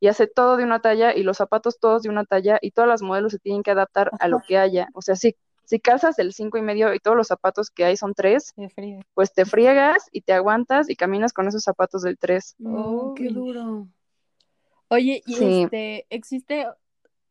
y 0.00 0.08
hace 0.08 0.26
todo 0.26 0.56
de 0.56 0.64
una 0.64 0.80
talla 0.80 1.14
y 1.14 1.22
los 1.22 1.38
zapatos 1.38 1.80
todos 1.80 2.02
de 2.02 2.08
una 2.08 2.24
talla 2.24 2.58
y 2.60 2.70
todas 2.70 2.88
las 2.88 3.02
modelos 3.02 3.32
se 3.32 3.38
tienen 3.38 3.62
que 3.62 3.70
adaptar 3.72 4.10
a 4.20 4.28
lo 4.28 4.40
que 4.46 4.58
haya. 4.58 4.88
O 4.94 5.02
sea, 5.02 5.16
si, 5.16 5.34
si 5.64 5.80
calzas 5.80 6.18
el 6.18 6.32
cinco 6.32 6.56
y 6.58 6.62
medio 6.62 6.94
y 6.94 7.00
todos 7.00 7.16
los 7.16 7.26
zapatos 7.26 7.70
que 7.70 7.84
hay 7.84 7.96
son 7.96 8.14
tres, 8.14 8.54
pues 9.14 9.32
te 9.32 9.44
friegas 9.44 10.08
y 10.12 10.20
te 10.20 10.34
aguantas 10.34 10.88
y 10.88 10.94
caminas 10.94 11.32
con 11.32 11.48
esos 11.48 11.64
zapatos 11.64 12.02
del 12.02 12.16
tres. 12.16 12.54
No, 12.58 13.14
qué 13.16 13.28
duro. 13.28 13.88
Oye, 14.88 15.22
y 15.26 15.34
Sí. 15.34 15.62
este, 15.62 16.06
existe 16.10 16.66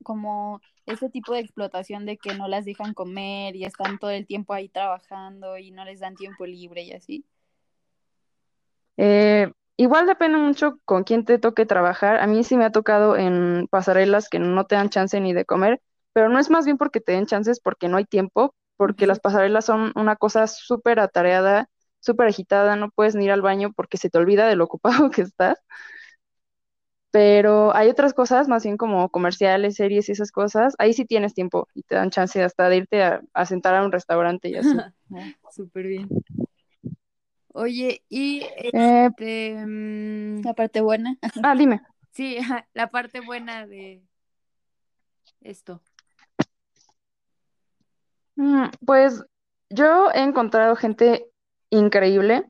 como 0.04 0.62
ese 0.86 1.10
tipo 1.10 1.34
de 1.34 1.40
explotación 1.40 2.06
de 2.06 2.18
que 2.18 2.34
no 2.36 2.48
las 2.48 2.66
dejan 2.66 2.94
comer 2.94 3.56
y 3.56 3.66
están 3.66 4.00
todo 4.00 4.12
el 4.12 4.26
tiempo 4.26 4.54
ahí 4.54 4.70
trabajando 4.70 5.58
y 5.58 5.72
no 5.72 5.86
les 5.86 6.00
dan 6.00 6.16
tiempo 6.16 6.46
libre 6.46 6.84
y 6.84 6.94
así. 6.94 7.26
Eh, 8.98 9.52
igual 9.78 10.08
depende 10.08 10.38
mucho 10.38 10.80
con 10.86 11.04
quién 11.04 11.26
te 11.26 11.38
toque 11.40 11.66
trabajar. 11.66 12.18
A 12.20 12.28
mí 12.28 12.44
sí 12.44 12.58
me 12.58 12.66
ha 12.66 12.72
tocado 12.72 13.16
en 13.16 13.68
pasarelas 13.70 14.30
que 14.30 14.40
no 14.40 14.66
te 14.66 14.76
dan 14.76 14.90
chance 14.90 15.20
ni 15.20 15.34
de 15.34 15.46
comer, 15.46 15.82
pero 16.14 16.30
no 16.30 16.40
es 16.40 16.50
más 16.50 16.66
bien 16.66 16.78
porque 16.78 17.00
te 17.02 17.12
den 17.14 17.26
chances 17.28 17.60
porque 17.60 17.88
no 17.88 17.98
hay 17.98 18.06
tiempo, 18.06 18.56
porque 18.78 19.08
las 19.08 19.20
pasarelas 19.20 19.66
son 19.66 19.92
una 19.96 20.16
cosa 20.16 20.48
súper 20.48 21.00
atareada, 21.00 21.70
súper 22.00 22.28
agitada, 22.28 22.76
no 22.76 22.90
puedes 22.92 23.16
ni 23.16 23.26
ir 23.26 23.32
al 23.32 23.42
baño 23.42 23.72
porque 23.76 23.98
se 23.98 24.10
te 24.10 24.18
olvida 24.18 24.48
de 24.48 24.56
lo 24.56 24.66
ocupado 24.66 25.10
que 25.12 25.22
estás. 25.22 25.60
Pero 27.12 27.76
hay 27.76 27.90
otras 27.90 28.14
cosas, 28.14 28.48
más 28.48 28.64
bien 28.64 28.78
como 28.78 29.10
comerciales, 29.10 29.76
series 29.76 30.10
y 30.10 30.12
esas 30.12 30.32
cosas, 30.32 30.76
ahí 30.78 30.94
sí 30.94 31.06
tienes 31.06 31.34
tiempo 31.34 31.68
y 31.74 31.84
te 31.84 31.96
dan 31.96 32.10
chance 32.10 32.44
hasta 32.44 32.70
de 32.70 32.78
irte 32.78 33.02
a, 33.04 33.22
a 33.34 33.46
sentar 33.46 33.76
a 33.76 33.84
un 33.86 33.92
restaurante 33.92 34.50
y 34.50 34.56
así. 34.56 34.70
Súper 35.52 35.88
bien. 35.88 36.10
Oye, 37.54 38.04
y 38.10 38.42
Eh, 38.74 39.10
este, 39.10 39.66
mm, 39.66 40.42
La 40.44 40.54
parte 40.54 40.82
buena. 40.82 41.18
ah, 41.44 41.56
dime. 41.56 41.82
sí, 42.12 42.38
la 42.74 42.88
parte 42.90 43.22
buena 43.22 43.66
de 43.66 44.04
esto. 45.42 45.82
Mm, 48.36 48.68
Pues 48.86 49.24
yo 49.70 50.12
he 50.14 50.22
encontrado 50.22 50.76
gente 50.76 51.26
increíble. 51.70 52.46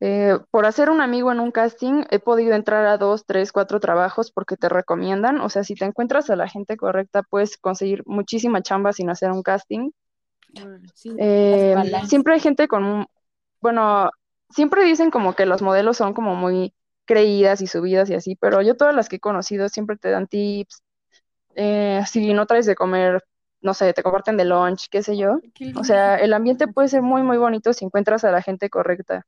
Eh, 0.00 0.38
por 0.50 0.64
hacer 0.66 0.90
un 0.90 1.00
amigo 1.00 1.32
en 1.32 1.40
un 1.40 1.50
casting, 1.50 2.04
he 2.10 2.20
podido 2.20 2.54
entrar 2.54 2.86
a 2.86 2.98
dos, 2.98 3.24
tres, 3.26 3.50
cuatro 3.52 3.80
trabajos 3.80 4.30
porque 4.30 4.56
te 4.56 4.68
recomiendan. 4.68 5.40
O 5.40 5.48
sea, 5.48 5.64
si 5.64 5.74
te 5.74 5.84
encuentras 5.84 6.30
a 6.30 6.36
la 6.36 6.48
gente 6.48 6.76
correcta, 6.76 7.22
puedes 7.22 7.56
conseguir 7.58 8.02
muchísima 8.06 8.62
chamba 8.62 8.92
sin 8.92 9.10
hacer 9.10 9.32
un 9.32 9.42
casting. 9.42 9.90
Sí, 10.94 11.10
Eh, 11.18 11.74
siempre 12.06 12.34
hay 12.34 12.40
gente 12.40 12.68
con 12.68 12.84
un, 12.84 13.06
bueno, 13.60 14.10
siempre 14.50 14.84
dicen 14.84 15.10
como 15.10 15.34
que 15.34 15.46
los 15.46 15.62
modelos 15.62 15.96
son 15.96 16.14
como 16.14 16.34
muy 16.34 16.74
creídas 17.04 17.60
y 17.60 17.66
subidas 17.66 18.10
y 18.10 18.14
así, 18.14 18.36
pero 18.36 18.62
yo 18.62 18.76
todas 18.76 18.94
las 18.94 19.08
que 19.08 19.16
he 19.16 19.20
conocido 19.20 19.68
siempre 19.68 19.96
te 19.96 20.10
dan 20.10 20.26
tips. 20.26 20.82
Eh, 21.54 22.02
si 22.06 22.32
no 22.34 22.46
traes 22.46 22.66
de 22.66 22.76
comer, 22.76 23.24
no 23.60 23.74
sé, 23.74 23.92
te 23.92 24.02
comparten 24.02 24.36
de 24.36 24.44
lunch, 24.44 24.88
qué 24.90 25.02
sé 25.02 25.16
yo. 25.16 25.40
O 25.74 25.84
sea, 25.84 26.16
el 26.16 26.32
ambiente 26.32 26.68
puede 26.68 26.88
ser 26.88 27.02
muy, 27.02 27.22
muy 27.22 27.38
bonito 27.38 27.72
si 27.72 27.84
encuentras 27.84 28.24
a 28.24 28.30
la 28.30 28.42
gente 28.42 28.70
correcta. 28.70 29.26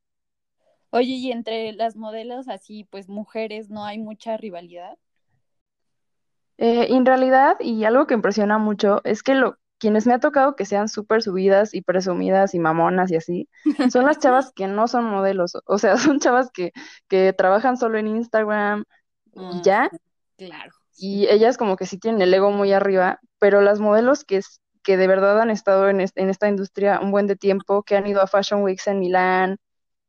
Oye, 0.90 1.14
y 1.14 1.32
entre 1.32 1.72
las 1.72 1.96
modelos 1.96 2.46
así, 2.48 2.84
pues 2.84 3.08
mujeres, 3.08 3.70
¿no 3.70 3.84
hay 3.84 3.98
mucha 3.98 4.36
rivalidad? 4.36 4.98
Eh, 6.58 6.88
en 6.94 7.06
realidad, 7.06 7.56
y 7.60 7.84
algo 7.84 8.06
que 8.06 8.14
impresiona 8.14 8.58
mucho, 8.58 9.00
es 9.04 9.22
que 9.22 9.34
lo, 9.34 9.58
quienes 9.78 10.06
me 10.06 10.12
ha 10.14 10.20
tocado 10.20 10.56
que 10.56 10.66
sean 10.66 10.88
súper 10.88 11.22
subidas 11.22 11.72
y 11.74 11.80
presumidas 11.82 12.54
y 12.54 12.58
mamonas 12.58 13.10
y 13.10 13.16
así, 13.16 13.48
son 13.86 14.04
las 14.06 14.18
chavas 14.20 14.52
que 14.54 14.66
no 14.68 14.86
son 14.88 15.06
modelos. 15.06 15.52
O 15.66 15.78
sea, 15.78 15.96
son 15.98 16.20
chavas 16.20 16.50
que, 16.52 16.72
que 17.08 17.32
trabajan 17.32 17.76
solo 17.78 17.98
en 17.98 18.08
Instagram 18.08 18.84
y 19.48 19.62
Ah, 19.62 19.62
ya, 19.62 19.90
claro. 20.36 20.72
y 20.96 21.26
ellas 21.28 21.56
como 21.56 21.76
que 21.76 21.86
sí 21.86 21.98
tienen 21.98 22.22
el 22.22 22.34
ego 22.34 22.50
muy 22.52 22.72
arriba, 22.72 23.20
pero 23.38 23.60
las 23.60 23.80
modelos 23.80 24.24
que, 24.24 24.40
que 24.82 24.96
de 24.96 25.06
verdad 25.06 25.40
han 25.40 25.50
estado 25.50 25.88
en, 25.88 26.00
en 26.00 26.30
esta 26.30 26.48
industria 26.48 27.00
un 27.00 27.10
buen 27.10 27.26
de 27.26 27.36
tiempo, 27.36 27.82
que 27.82 27.96
han 27.96 28.06
ido 28.06 28.20
a 28.22 28.26
Fashion 28.26 28.62
Weeks 28.62 28.86
en 28.88 28.98
Milán, 29.00 29.56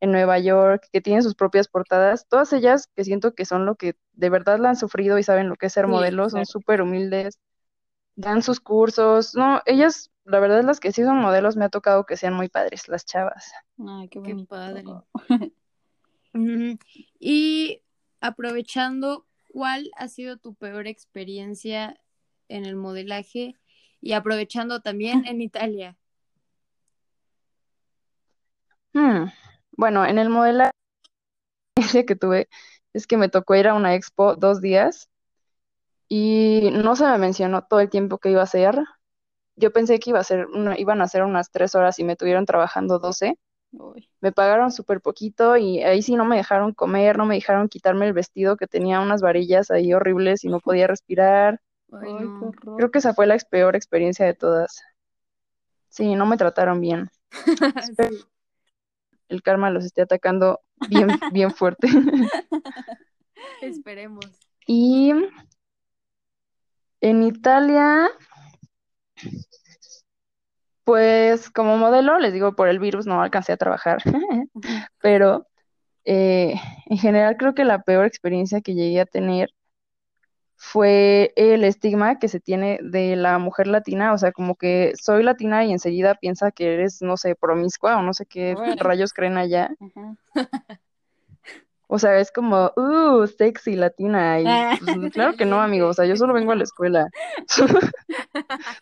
en 0.02 0.12
Nueva 0.14 0.40
York, 0.40 0.88
que 0.94 1.02
tienen 1.02 1.24
sus 1.24 1.36
propias 1.36 1.70
portadas, 1.70 2.28
todas 2.30 2.54
ellas 2.54 2.90
que 2.96 3.06
siento 3.06 3.36
que 3.36 3.46
son 3.46 3.66
lo 3.66 3.76
que 3.78 3.96
de 4.14 4.30
verdad 4.32 4.60
la 4.60 4.70
han 4.72 4.78
sufrido 4.78 5.20
y 5.20 5.24
saben 5.24 5.50
lo 5.50 5.58
que 5.58 5.68
es 5.68 5.74
ser 5.74 5.88
Sí, 5.88 5.92
modelo, 5.92 6.30
son 6.30 6.46
súper 6.48 6.82
humildes, 6.84 7.40
dan 8.16 8.44
sus 8.44 8.60
cursos, 8.62 9.36
no, 9.36 9.62
ellas, 9.66 10.12
la 10.26 10.40
verdad 10.40 10.64
las 10.64 10.80
que 10.80 10.92
sí 10.94 11.04
son 11.04 11.20
modelos 11.20 11.58
me 11.58 11.66
ha 11.66 11.70
tocado 11.70 12.06
que 12.06 12.18
sean 12.18 12.34
muy 12.36 12.50
padres, 12.50 12.88
las 12.90 13.06
chavas. 13.06 13.52
Ay, 13.86 14.08
qué 14.10 14.20
Qué 14.24 14.34
bonito. 14.34 14.48
padre. 14.48 14.84
Y 17.20 17.82
aprovechando, 18.22 19.28
¿cuál 19.48 19.92
ha 19.98 20.08
sido 20.08 20.38
tu 20.38 20.56
peor 20.56 20.88
experiencia 20.88 22.00
en 22.50 22.66
el 22.66 22.76
modelaje? 22.76 23.56
Y 24.02 24.14
aprovechando 24.14 24.82
también 24.82 25.24
en 25.28 25.42
Italia. 25.42 25.98
Hmm, 28.94 29.26
Bueno, 29.74 30.06
en 30.06 30.18
el 30.20 30.30
modelaje 30.30 30.72
que 32.08 32.16
tuve 32.16 32.50
es 32.94 33.08
que 33.08 33.18
me 33.18 33.30
tocó 33.30 33.56
ir 33.56 33.68
a 33.68 33.74
una 33.74 33.96
expo 33.96 34.36
dos 34.36 34.62
días 34.62 35.10
y 36.10 36.70
no 36.74 36.96
se 36.96 37.06
me 37.06 37.18
mencionó 37.18 37.64
todo 37.64 37.80
el 37.80 37.90
tiempo 37.90 38.18
que 38.18 38.32
iba 38.32 38.42
a 38.42 38.46
ser. 38.48 38.78
Yo 39.56 39.72
pensé 39.74 40.00
que 40.00 40.12
iba 40.12 40.20
a 40.20 40.24
ser 40.24 40.48
una- 40.48 40.80
iban 40.80 41.02
a 41.02 41.08
ser 41.08 41.24
unas 41.24 41.52
tres 41.52 41.76
horas 41.76 42.00
y 42.00 42.04
me 42.04 42.16
tuvieron 42.16 42.46
trabajando 42.46 43.00
12. 43.00 43.38
Uy, 43.74 44.10
Me 44.22 44.32
pagaron 44.34 44.72
súper 44.72 45.02
poquito 45.02 45.58
y 45.58 45.84
ahí 45.84 46.02
sí 46.04 46.16
no 46.16 46.26
me 46.26 46.38
dejaron 46.38 46.74
comer, 46.74 47.18
no 47.18 47.26
me 47.26 47.36
dejaron 47.36 47.70
quitarme 47.70 48.08
el 48.08 48.14
vestido 48.14 48.58
que 48.58 48.68
tenía 48.68 49.02
unas 49.02 49.22
varillas 49.22 49.72
ahí 49.72 49.94
horribles 49.94 50.44
y 50.46 50.50
no 50.50 50.60
podía 50.60 50.88
respirar. 50.88 51.62
Ay, 51.92 52.10
ay, 52.20 52.32
qué 52.38 52.46
no. 52.46 52.50
horror. 52.50 52.78
Creo 52.78 52.92
que 52.92 53.00
esa 53.00 53.14
fue 53.14 53.28
la 53.28 53.38
peor 53.50 53.76
experiencia 53.76 54.26
de 54.26 54.34
todas. 54.36 54.82
Sí, 55.90 56.16
no 56.16 56.26
me 56.26 56.38
trataron 56.38 56.82
bien. 56.82 57.10
Sí. 57.98 58.31
El 59.32 59.42
karma 59.42 59.72
los 59.72 59.86
esté 59.86 60.02
atacando 60.02 60.60
bien, 60.90 61.08
bien 61.34 61.52
fuerte. 61.52 61.88
Esperemos. 63.62 64.26
Y 64.68 65.14
en 67.00 67.24
Italia, 67.24 68.12
pues 70.84 71.50
como 71.50 71.78
modelo, 71.78 72.20
les 72.20 72.34
digo, 72.34 72.56
por 72.56 72.68
el 72.68 72.80
virus 72.80 73.06
no 73.06 73.22
alcancé 73.22 73.54
a 73.54 73.58
trabajar, 73.58 74.04
pero 75.02 75.48
eh, 76.04 76.56
en 76.88 76.98
general 76.98 77.38
creo 77.38 77.54
que 77.54 77.64
la 77.64 77.82
peor 77.84 78.06
experiencia 78.06 78.60
que 78.60 78.76
llegué 78.76 79.00
a 79.00 79.06
tener 79.06 79.50
fue 80.64 81.34
el 81.38 81.64
estigma 81.64 82.20
que 82.20 82.28
se 82.28 82.40
tiene 82.40 82.78
de 82.84 83.16
la 83.16 83.40
mujer 83.40 83.66
latina, 83.66 84.14
o 84.14 84.18
sea, 84.20 84.32
como 84.32 84.54
que 84.54 84.94
soy 84.96 85.24
latina 85.24 85.66
y 85.66 85.72
enseguida 85.72 86.14
piensa 86.14 86.52
que 86.52 86.76
eres, 86.76 87.02
no 87.02 87.18
sé, 87.18 87.34
promiscua 87.34 87.98
o 87.98 88.04
no 88.04 88.14
sé 88.14 88.28
qué 88.28 88.56
rayos 88.78 89.12
creen 89.12 89.40
allá. 89.40 89.72
Ajá. 89.80 90.16
O 91.94 92.00
sea, 92.00 92.18
es 92.20 92.32
como, 92.32 92.72
uh, 92.78 93.28
sexy 93.28 93.76
latina. 93.76 94.40
Y 94.40 94.46
Ah, 94.48 94.78
pues, 94.80 95.12
claro 95.12 95.36
que 95.36 95.46
no, 95.46 95.60
amigo. 95.60 95.90
O 95.90 95.94
sea, 95.94 96.06
yo 96.06 96.16
solo 96.16 96.34
vengo 96.34 96.54
a 96.54 96.56
la 96.56 96.64
escuela. 96.70 97.10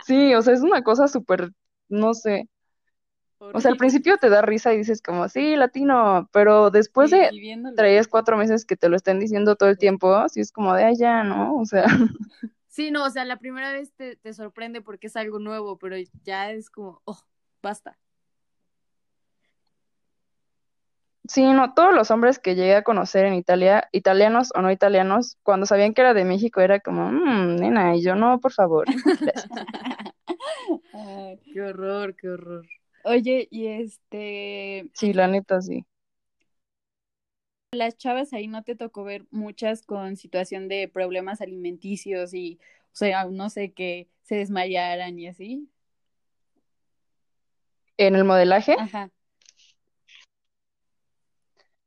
Sí, 0.05 0.36
o 0.36 0.43
sea, 0.43 0.53
es 0.53 0.62
una 0.62 0.83
cosa 0.83 1.07
súper, 1.07 1.50
no 1.88 2.13
sé. 2.13 2.48
O 3.39 3.62
sea, 3.62 3.72
al 3.72 3.77
principio 3.77 4.17
te 4.17 4.29
da 4.29 4.41
risa 4.41 4.74
y 4.74 4.77
dices 4.77 5.01
como, 5.01 5.27
sí, 5.29 5.55
latino, 5.55 6.29
pero 6.31 6.69
después 6.72 7.10
Sí, 7.10 7.17
de 7.19 7.31
tres, 7.75 8.08
cuatro 8.08 8.38
meses 8.38 8.65
que 8.65 8.77
te 8.77 8.89
lo 8.89 8.96
estén 8.96 9.19
diciendo 9.19 9.55
todo 9.55 9.69
el 9.69 9.77
tiempo, 9.77 10.27
sí 10.29 10.41
es 10.41 10.51
como 10.51 10.74
de, 10.75 10.96
ya, 10.96 11.24
¿no? 11.24 11.55
O 11.55 11.65
sea, 11.65 11.86
Sí, 12.67 12.91
no, 12.91 13.03
o 13.05 13.10
sea, 13.10 13.25
la 13.25 13.39
primera 13.39 13.72
vez 13.74 13.93
te, 13.96 14.15
te 14.15 14.34
sorprende 14.34 14.81
porque 14.81 15.08
es 15.08 15.15
algo 15.15 15.39
nuevo, 15.39 15.77
pero 15.79 15.96
ya 16.24 16.51
es 16.51 16.69
como, 16.69 17.01
oh, 17.05 17.19
basta. 17.62 17.98
sí, 21.27 21.43
no, 21.53 21.74
todos 21.74 21.93
los 21.93 22.12
hombres 22.12 22.39
que 22.39 22.55
llegué 22.55 22.75
a 22.75 22.84
conocer 22.84 23.25
en 23.25 23.34
Italia, 23.36 23.88
italianos 23.91 24.51
o 24.55 24.62
no 24.62 24.72
italianos, 24.72 25.38
cuando 25.43 25.65
sabían 25.65 25.93
que 25.93 26.01
era 26.01 26.13
de 26.13 26.25
México, 26.25 26.62
era 26.62 26.79
como, 26.79 27.12
mmm, 27.12 27.55
nena, 27.58 27.96
y 27.96 28.03
yo 28.03 28.15
no, 28.15 28.39
por 28.39 28.51
favor. 28.53 28.86
Ay, 30.93 31.39
Qué 31.51 31.62
horror, 31.62 32.15
qué 32.15 32.29
horror. 32.29 32.65
Oye, 33.10 33.48
y 33.50 33.66
este, 33.66 34.88
Sí, 34.94 35.13
la 35.13 35.28
neta, 35.28 35.60
sí. 35.63 35.84
las 37.72 37.98
chavas 37.98 38.34
ahí 38.34 38.46
no 38.46 38.63
te 38.63 38.75
tocó 38.75 39.04
ver 39.04 39.25
muchas 39.32 39.82
con 39.82 40.16
situación 40.16 40.68
de 40.68 40.88
problemas 40.88 41.42
alimenticios 41.42 42.36
y, 42.36 42.60
o 42.86 42.96
sea, 42.96 43.25
no 43.25 43.50
sé, 43.50 43.72
que 43.72 44.08
se 44.22 44.36
desmayaran 44.36 45.18
y 45.18 45.28
así. 45.28 45.68
En 47.98 48.16
el 48.16 48.25
modelaje, 48.25 48.75
Ajá. 48.80 49.10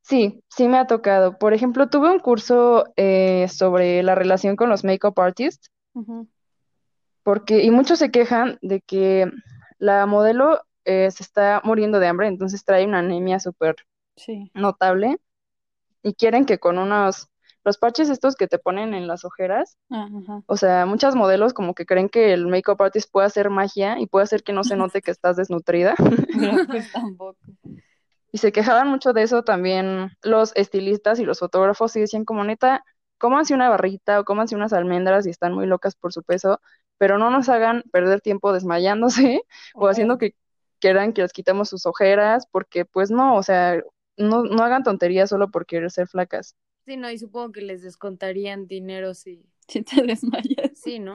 sí, 0.03 0.43
sí 0.49 0.67
me 0.67 0.79
ha 0.79 0.89
tocado. 0.89 1.39
Por 1.39 1.55
ejemplo, 1.55 1.89
tuve 1.89 2.11
un 2.11 2.19
curso 2.19 2.93
eh, 2.97 3.47
sobre 3.49 4.03
la 4.03 4.17
relación 4.17 4.57
con 4.57 4.69
los 4.69 4.83
makeup 4.83 5.19
artists, 5.21 5.71
porque, 7.23 7.63
y 7.63 7.71
muchos 7.71 8.01
se 8.01 8.11
quejan 8.11 8.59
de 8.61 8.81
que 8.81 9.31
la 9.79 10.05
modelo 10.07 10.61
eh, 10.85 11.11
se 11.11 11.23
está 11.23 11.61
muriendo 11.65 12.01
de 12.01 12.09
hambre, 12.09 12.29
entonces 12.29 12.65
trae 12.65 12.85
una 12.87 13.01
anemia 13.01 13.41
súper 13.41 13.77
Sí. 14.17 14.51
notable 14.55 15.19
y 16.03 16.15
quieren 16.15 16.45
que 16.47 16.59
con 16.59 16.79
unos, 16.79 17.29
los 17.65 17.79
parches 17.79 18.09
estos 18.11 18.37
que 18.37 18.49
te 18.49 18.59
ponen 18.59 18.95
en 18.95 19.07
las 19.07 19.25
ojeras, 19.25 19.79
Ah, 19.91 20.09
Ajá. 20.13 20.43
o 20.47 20.57
sea, 20.57 20.87
muchas 20.87 21.15
modelos 21.15 21.55
como 21.55 21.75
que 21.75 21.87
creen 21.87 22.09
que 22.09 22.33
el 22.33 22.47
makeup 22.49 22.81
artist 22.83 23.11
puede 23.13 23.27
hacer 23.27 23.51
magia 23.51 23.99
y 24.01 24.07
puede 24.07 24.25
hacer 24.25 24.43
que 24.43 24.53
no 24.53 24.65
se 24.65 24.77
note 24.77 25.03
que 25.03 25.11
estás 25.19 25.37
desnutrida. 25.37 25.95
Pues 26.69 26.93
tampoco. 26.93 27.39
Y 28.33 28.39
se 28.39 28.53
quejaban 28.53 28.89
mucho 28.89 29.13
de 29.13 29.23
eso 29.23 29.43
también 29.45 30.11
los 30.23 30.53
estilistas 30.57 31.19
y 31.21 31.25
los 31.25 31.39
fotógrafos 31.41 31.95
y 31.97 32.01
decían 32.01 32.25
como 32.25 32.45
neta, 32.45 32.85
cómanse 33.19 33.55
una 33.55 33.69
barrita 33.69 34.21
o 34.21 34.25
cómanse 34.25 34.57
unas 34.57 34.73
almendras 34.73 35.27
y 35.27 35.31
están 35.31 35.53
muy 35.53 35.67
locas 35.67 35.95
por 35.97 36.13
su 36.13 36.23
peso, 36.23 36.61
pero 36.99 37.19
no 37.19 37.31
nos 37.31 37.49
hagan 37.51 37.83
perder 37.93 38.21
tiempo 38.23 38.53
desmayándose 38.53 39.43
o 39.75 39.89
haciendo 39.89 40.17
que 40.19 40.35
quieran 40.83 41.13
que 41.13 41.23
les 41.23 41.33
quitemos 41.33 41.69
sus 41.69 41.87
ojeras, 41.87 42.47
porque 42.51 42.85
pues 42.85 43.11
no, 43.11 43.37
o 43.37 43.43
sea, 43.43 43.81
no, 44.17 44.43
no 44.43 44.63
hagan 44.65 44.83
tonterías 44.83 45.31
solo 45.31 45.51
por 45.51 45.65
querer 45.65 45.91
ser 45.91 46.09
flacas. 46.09 46.57
Sí, 46.85 46.97
no, 46.97 47.09
y 47.09 47.19
supongo 47.19 47.53
que 47.53 47.63
les 47.63 47.83
descontarían 47.83 48.67
dinero 48.67 49.15
si... 49.15 49.47
Si 49.69 49.81
te 49.83 50.03
desmayas. 50.03 50.73
Sí, 50.75 50.99
¿no? 50.99 51.15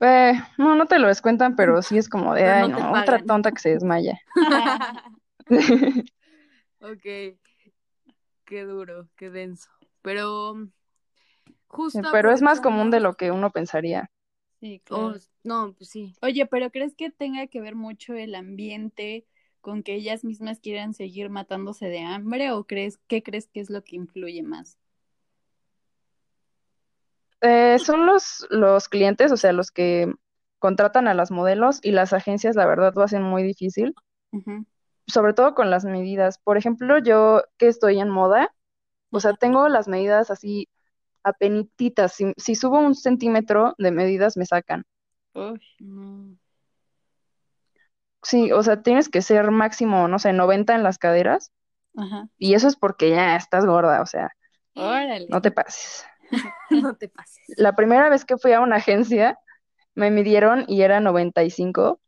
Eh, 0.00 0.34
no, 0.58 0.76
no 0.76 0.86
te 0.86 0.98
lo 0.98 1.08
descuentan, 1.08 1.56
pero 1.56 1.80
sí 1.80 1.96
es 1.96 2.10
como 2.10 2.34
de, 2.34 2.42
Pero 2.42 2.54
ay, 2.54 2.68
no 2.68 2.92
otra 2.92 3.18
tonta 3.24 3.50
que 3.50 3.60
se 3.60 3.70
desmaya. 3.70 4.20
ok. 6.80 7.02
Qué 8.44 8.64
duro, 8.64 9.08
qué 9.16 9.30
denso. 9.30 9.70
Pero 10.02 10.54
mm, 10.54 10.70
justo 11.66 12.02
Pero 12.12 12.30
es 12.30 12.42
más 12.42 12.60
común 12.60 12.90
de 12.90 13.00
lo 13.00 13.14
que 13.14 13.32
uno 13.32 13.50
pensaría. 13.50 14.10
Sí, 14.60 14.80
claro. 14.84 15.14
no, 15.44 15.74
pues 15.74 15.90
sí. 15.90 16.14
Oye, 16.22 16.46
pero 16.46 16.70
¿crees 16.70 16.94
que 16.94 17.10
tenga 17.10 17.46
que 17.46 17.60
ver 17.60 17.74
mucho 17.74 18.14
el 18.14 18.34
ambiente 18.34 19.26
con 19.60 19.82
que 19.82 19.94
ellas 19.94 20.24
mismas 20.24 20.60
quieran 20.60 20.94
seguir 20.94 21.28
matándose 21.28 21.86
de 21.86 22.00
hambre 22.00 22.52
o 22.52 22.64
crees 22.64 22.98
qué 23.08 23.22
crees 23.22 23.48
que 23.48 23.60
es 23.60 23.70
lo 23.70 23.84
que 23.84 23.96
influye 23.96 24.42
más? 24.42 24.78
Eh, 27.42 27.78
son 27.78 28.06
los, 28.06 28.46
los 28.50 28.88
clientes, 28.88 29.30
o 29.30 29.36
sea, 29.36 29.52
los 29.52 29.70
que 29.70 30.12
contratan 30.58 31.06
a 31.06 31.14
las 31.14 31.30
modelos 31.30 31.80
y 31.82 31.92
las 31.92 32.12
agencias, 32.12 32.56
la 32.56 32.66
verdad, 32.66 32.92
lo 32.94 33.02
hacen 33.02 33.22
muy 33.22 33.42
difícil, 33.42 33.94
sobre 35.06 35.34
todo 35.34 35.54
con 35.54 35.70
las 35.70 35.84
medidas. 35.84 36.38
Por 36.38 36.56
ejemplo, 36.56 36.98
yo 36.98 37.42
que 37.58 37.68
estoy 37.68 38.00
en 38.00 38.10
moda, 38.10 38.54
o 39.10 39.20
sea, 39.20 39.34
tengo 39.34 39.68
las 39.68 39.88
medidas 39.88 40.30
así 40.30 40.68
apenititas. 41.26 42.12
Si, 42.14 42.32
si 42.36 42.54
subo 42.54 42.78
un 42.78 42.94
centímetro 42.94 43.74
de 43.78 43.90
medidas, 43.90 44.36
me 44.36 44.46
sacan. 44.46 44.84
Uy, 45.34 45.60
No. 45.80 46.36
Sí, 48.22 48.50
o 48.50 48.62
sea, 48.62 48.82
tienes 48.82 49.08
que 49.08 49.22
ser 49.22 49.50
máximo, 49.52 50.08
no 50.08 50.18
sé, 50.18 50.32
90 50.32 50.74
en 50.74 50.82
las 50.82 50.98
caderas, 50.98 51.52
Ajá. 51.96 52.28
y 52.38 52.54
eso 52.54 52.66
es 52.66 52.74
porque 52.76 53.10
ya 53.10 53.36
estás 53.36 53.64
gorda, 53.64 54.02
o 54.02 54.06
sea, 54.06 54.30
Órale. 54.74 55.26
no 55.28 55.40
te 55.40 55.50
pases. 55.52 56.04
No 56.70 56.96
te 56.96 57.08
pases. 57.08 57.44
La 57.56 57.76
primera 57.76 58.08
vez 58.08 58.24
que 58.24 58.36
fui 58.36 58.52
a 58.52 58.60
una 58.60 58.76
agencia, 58.76 59.38
me 59.94 60.10
midieron 60.10 60.64
y 60.66 60.82
era 60.82 60.98
95 60.98 62.00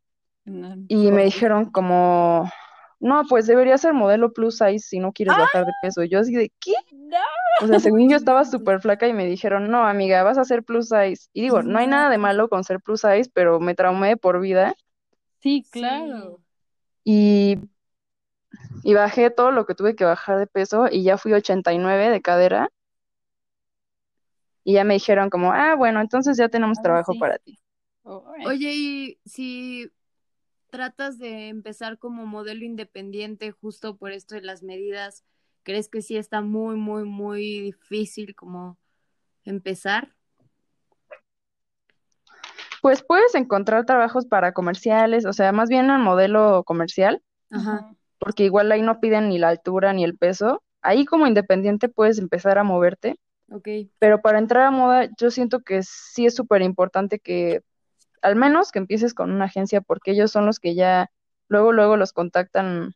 No, 0.43 0.75
y 0.89 1.09
me 1.11 1.23
dijeron 1.23 1.71
como, 1.71 2.51
no, 2.99 3.23
pues 3.29 3.47
debería 3.47 3.77
ser 3.77 3.93
modelo 3.93 4.33
plus 4.33 4.57
size 4.57 4.79
si 4.79 4.99
no 4.99 5.13
quieres 5.13 5.37
bajar 5.37 5.65
de 5.65 5.71
peso. 5.81 6.03
Y 6.03 6.09
yo 6.09 6.19
así 6.19 6.33
de, 6.35 6.51
¿qué? 6.59 6.73
No. 6.91 7.17
O 7.57 7.67
sea, 7.67 7.79
según 7.79 8.09
yo 8.09 8.17
estaba 8.17 8.45
súper 8.45 8.81
flaca 8.81 9.07
y 9.07 9.13
me 9.13 9.25
dijeron, 9.25 9.69
no, 9.69 9.85
amiga, 9.87 10.23
vas 10.23 10.37
a 10.37 10.45
ser 10.45 10.63
plus 10.63 10.89
size. 10.89 11.29
Y 11.33 11.41
digo, 11.43 11.61
no 11.63 11.79
hay 11.79 11.87
nada 11.87 12.09
de 12.09 12.17
malo 12.17 12.49
con 12.49 12.63
ser 12.63 12.79
plus 12.81 13.01
size, 13.01 13.29
pero 13.33 13.59
me 13.59 13.75
traumé 13.75 14.17
por 14.17 14.39
vida 14.39 14.75
Sí, 15.41 15.67
claro. 15.71 16.41
y, 17.03 17.57
y 18.83 18.93
bajé 18.93 19.29
todo 19.31 19.51
lo 19.51 19.65
que 19.65 19.73
tuve 19.75 19.95
que 19.95 20.03
bajar 20.05 20.37
de 20.37 20.47
peso 20.47 20.87
y 20.91 21.03
ya 21.03 21.17
fui 21.17 21.33
89 21.33 22.09
de 22.09 22.21
cadera. 22.21 22.69
Y 24.63 24.73
ya 24.75 24.85
me 24.85 24.93
dijeron 24.93 25.29
como, 25.29 25.51
ah, 25.51 25.75
bueno, 25.75 25.99
entonces 25.99 26.37
ya 26.37 26.47
tenemos 26.47 26.77
Ahora 26.77 26.81
trabajo 26.81 27.13
sí. 27.13 27.19
para 27.19 27.37
ti. 27.39 27.59
Oye, 28.03 28.73
y 28.75 29.19
si 29.25 29.91
tratas 30.69 31.17
de 31.19 31.49
empezar 31.49 31.99
como 31.99 32.25
modelo 32.25 32.65
independiente 32.65 33.51
justo 33.51 33.97
por 33.97 34.11
esto 34.11 34.35
de 34.35 34.41
las 34.41 34.63
medidas, 34.63 35.25
¿crees 35.69 35.87
que 35.87 36.01
sí 36.01 36.17
está 36.17 36.41
muy, 36.41 36.77
muy, 36.77 37.03
muy 37.03 37.61
difícil 37.61 38.33
como 38.33 38.79
empezar? 39.43 40.15
Pues 42.81 43.03
puedes 43.03 43.35
encontrar 43.35 43.85
trabajos 43.85 44.25
para 44.25 44.51
comerciales, 44.51 45.27
o 45.27 45.33
sea, 45.33 45.51
más 45.51 45.69
bien 45.69 45.91
en 45.91 46.01
modelo 46.01 46.63
comercial, 46.63 47.21
Ajá. 47.51 47.93
Porque 48.17 48.45
igual 48.45 48.71
ahí 48.71 48.81
no 48.81 48.99
piden 48.99 49.29
ni 49.29 49.37
la 49.37 49.49
altura 49.49 49.93
ni 49.93 50.03
el 50.03 50.17
peso. 50.17 50.63
Ahí 50.81 51.05
como 51.05 51.27
independiente 51.27 51.87
puedes 51.87 52.17
empezar 52.17 52.57
a 52.57 52.63
moverte, 52.63 53.19
Ok. 53.51 53.67
pero 53.99 54.21
para 54.21 54.39
entrar 54.39 54.65
a 54.65 54.71
moda 54.71 55.07
yo 55.19 55.29
siento 55.29 55.59
que 55.59 55.83
sí 55.83 56.25
es 56.25 56.35
súper 56.35 56.63
importante 56.63 57.19
que 57.19 57.61
al 58.23 58.35
menos 58.35 58.71
que 58.71 58.79
empieces 58.79 59.13
con 59.13 59.31
una 59.31 59.45
agencia, 59.45 59.81
porque 59.81 60.11
ellos 60.11 60.31
son 60.31 60.47
los 60.47 60.59
que 60.59 60.73
ya 60.73 61.11
luego, 61.47 61.73
luego 61.73 61.95
los 61.95 62.11
contactan 62.11 62.95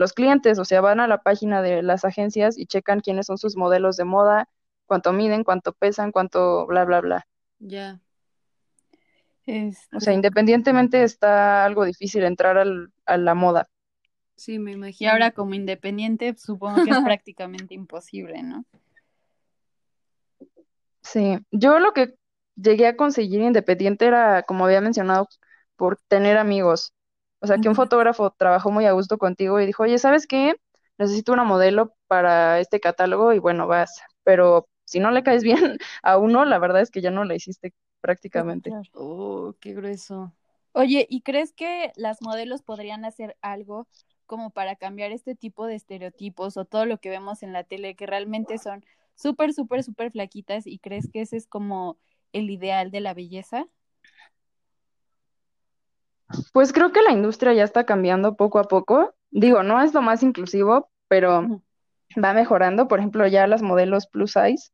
los 0.00 0.14
clientes, 0.14 0.58
o 0.58 0.64
sea, 0.66 0.80
van 0.82 1.00
a 1.00 1.06
la 1.08 1.22
página 1.22 1.62
de 1.62 1.82
las 1.82 2.04
agencias 2.06 2.58
y 2.58 2.66
checan 2.66 3.00
quiénes 3.00 3.26
son 3.26 3.38
sus 3.38 3.56
modelos 3.56 3.96
de 3.98 4.04
moda, 4.04 4.48
cuánto 4.86 5.12
miden, 5.12 5.44
cuánto 5.44 5.72
pesan, 5.74 6.12
cuánto 6.12 6.66
bla, 6.66 6.84
bla, 6.86 7.00
bla. 7.02 7.28
Ya. 7.60 8.00
Este, 9.46 9.96
O 9.96 10.00
sea, 10.00 10.14
independientemente 10.14 11.02
está 11.04 11.64
algo 11.64 11.84
difícil 11.84 12.24
entrar 12.24 12.58
al- 12.58 12.92
a 13.06 13.16
la 13.16 13.34
moda. 13.34 13.68
Sí, 14.34 14.58
me 14.58 14.72
y 14.72 14.74
imagino. 14.74 15.12
ahora 15.12 15.30
como 15.32 15.54
independiente, 15.54 16.34
supongo 16.36 16.82
que 16.82 16.90
es 16.90 16.98
prácticamente 17.04 17.74
imposible, 17.74 18.42
¿no? 18.42 18.64
Sí, 21.02 21.38
yo 21.50 21.78
lo 21.78 21.92
que 21.92 22.14
llegué 22.56 22.86
a 22.86 22.96
conseguir 22.96 23.40
independiente 23.40 24.06
era, 24.06 24.42
como 24.44 24.64
había 24.64 24.80
mencionado, 24.80 25.28
por 25.76 25.98
tener 26.08 26.36
amigos. 26.38 26.94
O 27.40 27.46
sea, 27.46 27.58
que 27.58 27.68
un 27.68 27.74
fotógrafo 27.74 28.30
trabajó 28.36 28.70
muy 28.70 28.86
a 28.86 28.92
gusto 28.92 29.18
contigo 29.18 29.60
y 29.60 29.66
dijo, 29.66 29.82
oye, 29.84 29.98
¿sabes 29.98 30.26
qué? 30.26 30.56
Necesito 30.98 31.32
una 31.32 31.44
modelo 31.44 31.94
para 32.06 32.60
este 32.60 32.80
catálogo 32.80 33.32
y 33.32 33.38
bueno, 33.38 33.66
vas. 33.66 34.00
Pero 34.24 34.68
si 34.84 35.00
no 35.00 35.10
le 35.10 35.22
caes 35.22 35.42
bien 35.42 35.56
a 36.02 36.18
uno, 36.18 36.44
la 36.44 36.58
verdad 36.58 36.82
es 36.82 36.90
que 36.90 37.00
ya 37.00 37.10
no 37.10 37.24
la 37.24 37.34
hiciste 37.34 37.72
prácticamente. 38.00 38.72
Oh, 38.94 39.54
qué 39.60 39.74
grueso. 39.74 40.34
Oye, 40.72 41.06
¿y 41.08 41.22
crees 41.22 41.52
que 41.52 41.92
las 41.96 42.22
modelos 42.22 42.62
podrían 42.62 43.04
hacer 43.04 43.36
algo 43.40 43.88
como 44.26 44.50
para 44.50 44.76
cambiar 44.76 45.10
este 45.10 45.34
tipo 45.34 45.66
de 45.66 45.74
estereotipos 45.74 46.56
o 46.56 46.64
todo 46.64 46.86
lo 46.86 46.98
que 46.98 47.10
vemos 47.10 47.42
en 47.42 47.52
la 47.52 47.64
tele 47.64 47.96
que 47.96 48.06
realmente 48.06 48.58
son 48.58 48.84
súper, 49.16 49.52
súper, 49.52 49.82
súper 49.82 50.12
flaquitas 50.12 50.66
y 50.66 50.78
crees 50.78 51.08
que 51.12 51.22
ese 51.22 51.36
es 51.36 51.46
como 51.48 51.98
el 52.32 52.48
ideal 52.50 52.90
de 52.92 53.00
la 53.00 53.14
belleza? 53.14 53.66
Pues 56.52 56.72
creo 56.72 56.92
que 56.92 57.02
la 57.02 57.12
industria 57.12 57.52
ya 57.52 57.64
está 57.64 57.84
cambiando 57.84 58.36
poco 58.36 58.58
a 58.58 58.64
poco. 58.64 59.14
Digo, 59.30 59.62
no 59.62 59.80
es 59.80 59.94
lo 59.94 60.02
más 60.02 60.22
inclusivo, 60.22 60.90
pero 61.08 61.62
va 62.22 62.32
mejorando. 62.34 62.88
Por 62.88 62.98
ejemplo, 62.98 63.26
ya 63.26 63.46
las 63.46 63.62
modelos 63.62 64.06
plus 64.06 64.32
size. 64.32 64.70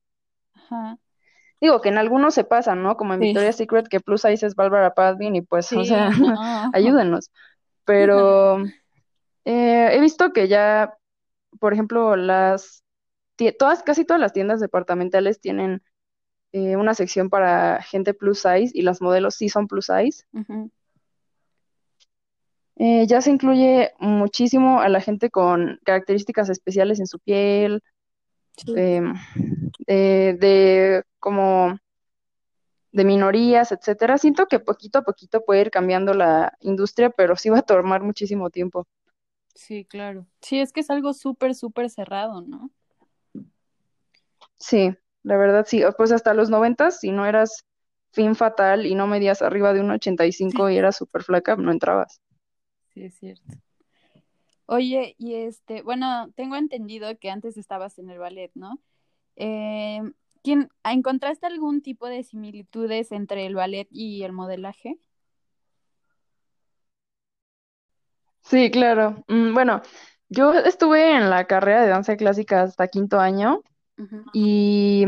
Ajá. 0.54 0.98
Digo 1.60 1.80
que 1.80 1.88
en 1.88 1.98
algunos 1.98 2.34
se 2.34 2.44
pasan, 2.44 2.82
¿no? 2.82 2.96
Como 2.96 3.14
en 3.14 3.20
Sí. 3.20 3.26
Victoria's 3.26 3.56
Secret, 3.56 3.88
que 3.88 4.00
plus 4.00 4.22
size 4.22 4.46
es 4.46 4.54
Bárbara 4.54 4.94
Padvin 4.94 5.36
y 5.36 5.42
pues, 5.42 5.72
o 5.72 5.80
Sí, 5.80 5.86
sea, 5.86 6.10
no. 6.10 6.70
ayúdenos. 6.74 7.30
Pero 7.84 8.58
eh, 9.44 9.88
he 9.92 10.00
visto 10.00 10.32
que 10.32 10.48
ya, 10.48 10.94
por 11.58 11.72
ejemplo, 11.72 12.16
las 12.16 12.82
todas, 13.58 13.82
casi 13.82 14.04
todas 14.04 14.20
las 14.20 14.32
tiendas 14.32 14.60
departamentales 14.60 15.40
tienen 15.40 15.82
eh, 16.52 16.76
una 16.76 16.94
sección 16.94 17.28
para 17.30 17.82
gente 17.82 18.14
plus 18.14 18.38
size 18.40 18.70
y 18.72 18.82
las 18.82 19.00
modelos 19.00 19.34
sí 19.34 19.48
son 19.48 19.66
plus 19.66 19.86
size. 19.86 20.24
Ujú. 20.32 20.70
Eh, 22.76 23.06
ya 23.06 23.20
se 23.22 23.30
incluye 23.30 23.92
muchísimo 23.98 24.80
a 24.80 24.88
la 24.88 25.00
gente 25.00 25.30
con 25.30 25.80
características 25.84 26.48
especiales 26.50 27.00
en 27.00 27.06
su 27.06 27.18
piel, 27.18 27.82
Sí. 28.56 28.72
em, 28.76 29.14
de, 29.86 30.36
de 30.40 31.04
como 31.18 31.78
de 32.92 33.04
minorías, 33.04 33.72
etcétera. 33.72 34.16
Siento 34.18 34.46
que 34.46 34.58
poquito 34.58 34.98
a 35.00 35.02
poquito 35.02 35.44
puede 35.44 35.62
ir 35.62 35.70
cambiando 35.70 36.14
la 36.14 36.54
industria, 36.60 37.10
pero 37.10 37.36
sí 37.36 37.50
va 37.50 37.58
a 37.58 37.62
tomar 37.62 38.02
muchísimo 38.02 38.48
tiempo. 38.50 38.86
Sí, 39.54 39.84
claro. 39.84 40.26
Sí, 40.40 40.60
es 40.60 40.72
que 40.72 40.80
es 40.80 40.90
algo 40.90 41.12
súper, 41.12 41.54
súper 41.54 41.90
cerrado, 41.90 42.42
¿no? 42.42 42.70
Sí, 44.58 44.94
la 45.22 45.36
verdad 45.36 45.66
sí. 45.66 45.82
Pues 45.96 46.12
hasta 46.12 46.34
los 46.34 46.50
noventas, 46.50 47.00
si 47.00 47.10
no 47.10 47.26
eras 47.26 47.64
fin 48.12 48.34
fatal 48.34 48.86
y 48.86 48.94
no 48.94 49.06
medías 49.06 49.42
arriba 49.42 49.74
de 49.74 49.80
un 49.80 49.90
85 49.90 50.70
y 50.70 50.78
eras 50.78 50.96
súper 50.96 51.22
flaca, 51.22 51.56
no 51.56 51.70
entrabas. 51.70 52.20
Sí, 52.96 53.04
es 53.04 53.14
cierto. 53.18 53.44
Oye, 54.64 55.14
y 55.18 55.34
este, 55.34 55.82
bueno, 55.82 56.30
tengo 56.34 56.56
entendido 56.56 57.18
que 57.18 57.30
antes 57.30 57.58
estabas 57.58 57.98
en 57.98 58.08
el 58.08 58.18
ballet, 58.18 58.50
¿no? 58.54 58.80
Eh, 59.36 60.00
¿quién, 60.42 60.70
¿encontraste 60.82 61.44
algún 61.44 61.82
tipo 61.82 62.06
de 62.06 62.22
similitudes 62.22 63.12
entre 63.12 63.44
el 63.44 63.54
ballet 63.54 63.86
y 63.90 64.22
el 64.22 64.32
modelaje? 64.32 64.98
Sí, 68.44 68.70
claro. 68.70 69.22
Mm, 69.28 69.52
bueno, 69.52 69.82
yo 70.30 70.54
estuve 70.54 71.16
en 71.16 71.28
la 71.28 71.46
carrera 71.46 71.82
de 71.82 71.88
danza 71.88 72.16
clásica 72.16 72.62
hasta 72.62 72.88
quinto 72.88 73.20
año 73.20 73.60
y 74.32 75.04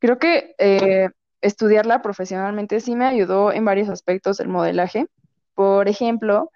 creo 0.00 0.18
que 0.18 0.54
eh, 0.58 1.08
estudiarla 1.40 2.02
profesionalmente 2.02 2.80
sí 2.80 2.94
me 2.94 3.06
ayudó 3.06 3.52
en 3.52 3.64
varios 3.64 3.88
aspectos 3.88 4.36
del 4.36 4.48
modelaje. 4.48 5.06
Por 5.54 5.88
ejemplo, 5.88 6.50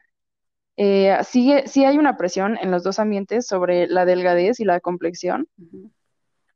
eh, 0.77 1.19
sí, 1.25 1.55
sí 1.67 1.85
hay 1.85 1.99
una 1.99 2.17
presión 2.17 2.57
en 2.61 2.71
los 2.71 2.83
dos 2.83 2.99
ambientes 2.99 3.47
sobre 3.47 3.87
la 3.87 4.05
delgadez 4.05 4.61
y 4.61 4.65
la 4.65 4.81
complexión. 4.81 5.49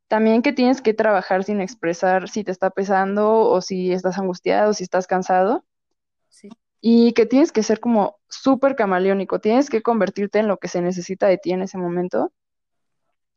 También 0.08 0.42
que 0.42 0.52
tienes 0.52 0.80
que 0.82 0.94
trabajar 0.94 1.44
sin 1.44 1.60
expresar 1.60 2.28
si 2.28 2.44
te 2.44 2.52
está 2.52 2.70
pesando 2.70 3.40
o 3.40 3.60
si 3.60 3.92
estás 3.92 4.18
angustiado 4.18 4.70
o 4.70 4.74
si 4.74 4.84
estás 4.84 5.06
cansado. 5.06 5.64
Sí. 6.28 6.48
Y 6.80 7.12
que 7.12 7.26
tienes 7.26 7.52
que 7.52 7.62
ser 7.62 7.80
como 7.80 8.18
súper 8.28 8.76
camaleónico, 8.76 9.40
tienes 9.40 9.68
que 9.68 9.82
convertirte 9.82 10.38
en 10.38 10.48
lo 10.48 10.58
que 10.58 10.68
se 10.68 10.80
necesita 10.80 11.26
de 11.26 11.38
ti 11.38 11.52
en 11.52 11.62
ese 11.62 11.78
momento. 11.78 12.32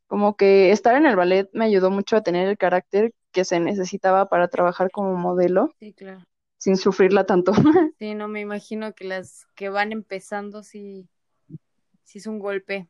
Como 0.06 0.36
que 0.36 0.70
estar 0.72 0.94
en 0.96 1.06
el 1.06 1.16
ballet 1.16 1.48
me 1.52 1.64
ayudó 1.64 1.90
mucho 1.90 2.16
a 2.16 2.22
tener 2.22 2.48
el 2.48 2.58
carácter 2.58 3.12
que 3.32 3.44
se 3.44 3.60
necesitaba 3.60 4.28
para 4.28 4.48
trabajar 4.48 4.90
como 4.90 5.14
modelo 5.14 5.70
Sí, 5.78 5.92
claro. 5.92 6.24
Sin 6.60 6.76
sufrirla 6.76 7.24
tanto. 7.24 7.52
Sí, 7.98 8.14
no 8.14 8.28
me 8.28 8.40
imagino 8.40 8.94
que 8.94 9.04
las 9.04 9.46
que 9.54 9.68
van 9.68 9.92
empezando 9.92 10.62
sí, 10.62 11.08
sí 12.04 12.18
es 12.18 12.26
un 12.26 12.38
golpe. 12.38 12.88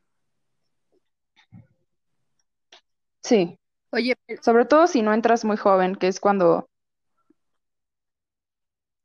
Sí, 3.23 3.57
Oye, 3.91 4.15
pero- 4.25 4.41
sobre 4.43 4.65
todo 4.65 4.87
si 4.87 5.01
no 5.01 5.13
entras 5.13 5.43
muy 5.45 5.57
joven, 5.57 5.95
que 5.95 6.07
es 6.07 6.19
cuando 6.19 6.69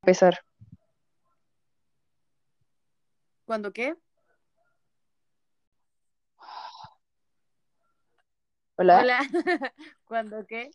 empezar. 0.02 0.38
¿cuándo 3.44 3.72
qué? 3.72 3.96
Hola. 8.76 9.00
Hola. 9.00 9.20
¿Cuándo 10.05 10.46
qué? 10.46 10.70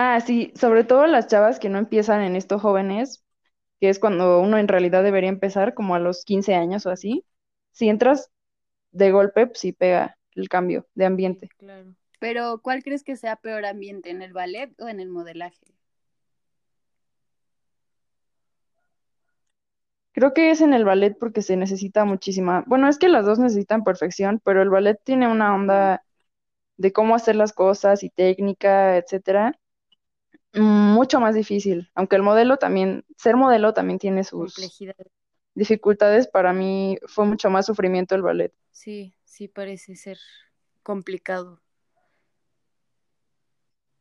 Ah, 0.00 0.20
sí, 0.20 0.52
sobre 0.54 0.84
todo 0.84 1.08
las 1.08 1.26
chavas 1.26 1.58
que 1.58 1.68
no 1.68 1.76
empiezan 1.76 2.22
en 2.22 2.36
estos 2.36 2.62
jóvenes, 2.62 3.24
que 3.80 3.88
es 3.88 3.98
cuando 3.98 4.40
uno 4.40 4.56
en 4.56 4.68
realidad 4.68 5.02
debería 5.02 5.28
empezar, 5.28 5.74
como 5.74 5.96
a 5.96 5.98
los 5.98 6.24
15 6.24 6.54
años 6.54 6.86
o 6.86 6.90
así. 6.90 7.24
Si 7.72 7.88
entras 7.88 8.30
de 8.92 9.10
golpe, 9.10 9.48
pues 9.48 9.58
sí 9.58 9.72
pega 9.72 10.16
el 10.36 10.48
cambio 10.48 10.86
de 10.94 11.04
ambiente. 11.04 11.48
Claro. 11.58 11.96
Pero, 12.20 12.60
¿cuál 12.62 12.84
crees 12.84 13.02
que 13.02 13.16
sea 13.16 13.34
peor 13.34 13.66
ambiente, 13.66 14.10
en 14.10 14.22
el 14.22 14.32
ballet 14.32 14.72
o 14.80 14.86
en 14.86 15.00
el 15.00 15.08
modelaje? 15.08 15.66
Creo 20.12 20.32
que 20.32 20.52
es 20.52 20.60
en 20.60 20.74
el 20.74 20.84
ballet 20.84 21.18
porque 21.18 21.42
se 21.42 21.56
necesita 21.56 22.04
muchísima. 22.04 22.62
Bueno, 22.68 22.88
es 22.88 22.98
que 22.98 23.08
las 23.08 23.26
dos 23.26 23.40
necesitan 23.40 23.82
perfección, 23.82 24.40
pero 24.44 24.62
el 24.62 24.70
ballet 24.70 25.00
tiene 25.02 25.26
una 25.26 25.52
onda 25.56 26.04
de 26.76 26.92
cómo 26.92 27.16
hacer 27.16 27.34
las 27.34 27.52
cosas 27.52 28.04
y 28.04 28.10
técnica, 28.10 28.96
etcétera, 28.96 29.57
mucho 30.54 31.20
más 31.20 31.34
difícil. 31.34 31.90
Aunque 31.94 32.16
el 32.16 32.22
modelo 32.22 32.56
también, 32.56 33.04
ser 33.16 33.36
modelo 33.36 33.74
también 33.74 33.98
tiene 33.98 34.24
sus 34.24 34.56
dificultades. 35.54 36.28
Para 36.28 36.52
mí 36.52 36.98
fue 37.06 37.26
mucho 37.26 37.50
más 37.50 37.66
sufrimiento 37.66 38.14
el 38.14 38.22
ballet. 38.22 38.52
Sí, 38.70 39.14
sí 39.24 39.48
parece 39.48 39.96
ser 39.96 40.18
complicado. 40.82 41.60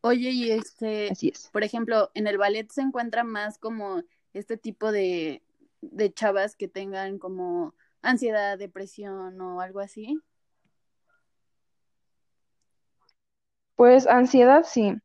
Oye, 0.02 0.30
y 0.30 0.52
este, 0.52 1.10
Así 1.10 1.30
es. 1.30 1.50
por 1.52 1.64
ejemplo, 1.64 2.12
en 2.14 2.28
el 2.28 2.38
ballet 2.38 2.70
se 2.72 2.82
encuentra 2.82 3.24
más 3.24 3.58
como 3.58 4.04
este 4.34 4.56
tipo 4.56 4.92
de, 4.92 5.44
de 5.82 6.14
chavas 6.14 6.56
que 6.56 6.68
tengan 6.68 7.18
como 7.18 7.74
ansiedad, 8.02 8.58
depresión 8.58 9.42
o 9.42 9.60
algo 9.60 9.80
así. 9.80 10.22
Pues 13.76 14.08
ansiedad, 14.08 14.64
sí. 14.66 14.96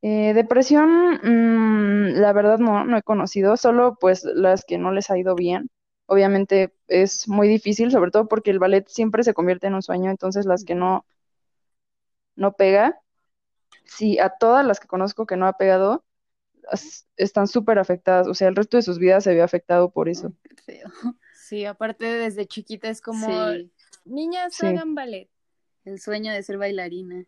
Eh, 0.00 0.32
depresión, 0.34 1.20
mm, 1.22 2.20
la 2.20 2.32
verdad 2.32 2.58
no, 2.58 2.84
no 2.84 2.96
he 2.96 3.02
conocido, 3.02 3.56
solo 3.56 3.96
pues 4.00 4.24
las 4.24 4.64
que 4.64 4.78
no 4.78 4.92
les 4.92 5.10
ha 5.10 5.18
ido 5.18 5.34
bien. 5.34 5.70
Obviamente 6.06 6.72
es 6.86 7.28
muy 7.28 7.48
difícil, 7.48 7.90
sobre 7.90 8.10
todo 8.10 8.28
porque 8.28 8.50
el 8.50 8.58
ballet 8.58 8.86
siempre 8.88 9.22
se 9.24 9.34
convierte 9.34 9.66
en 9.66 9.74
un 9.74 9.82
sueño, 9.82 10.10
entonces 10.10 10.46
las 10.46 10.64
que 10.64 10.74
no, 10.74 11.04
no 12.36 12.52
pega, 12.52 13.00
sí, 13.84 14.18
a 14.18 14.30
todas 14.30 14.64
las 14.64 14.80
que 14.80 14.86
conozco 14.88 15.26
que 15.26 15.36
no 15.36 15.46
ha 15.46 15.54
pegado, 15.54 16.04
están 17.16 17.46
súper 17.46 17.78
afectadas, 17.78 18.28
o 18.28 18.34
sea, 18.34 18.48
el 18.48 18.56
resto 18.56 18.76
de 18.76 18.82
sus 18.82 18.98
vidas 18.98 19.24
se 19.24 19.34
vio 19.34 19.44
afectado 19.44 19.90
por 19.90 20.08
eso. 20.08 20.32
Qué 20.42 20.56
feo. 20.56 20.88
Sí, 21.34 21.64
aparte 21.64 22.04
desde 22.04 22.44
chiquita 22.44 22.90
es 22.90 23.00
como, 23.00 23.26
Sí, 23.26 23.72
niñas 24.04 24.52
Sí. 24.52 24.66
hagan 24.66 24.94
ballet. 24.94 25.30
el 25.86 25.98
sueño 25.98 26.30
de 26.30 26.42
ser 26.42 26.58
bailarina. 26.58 27.24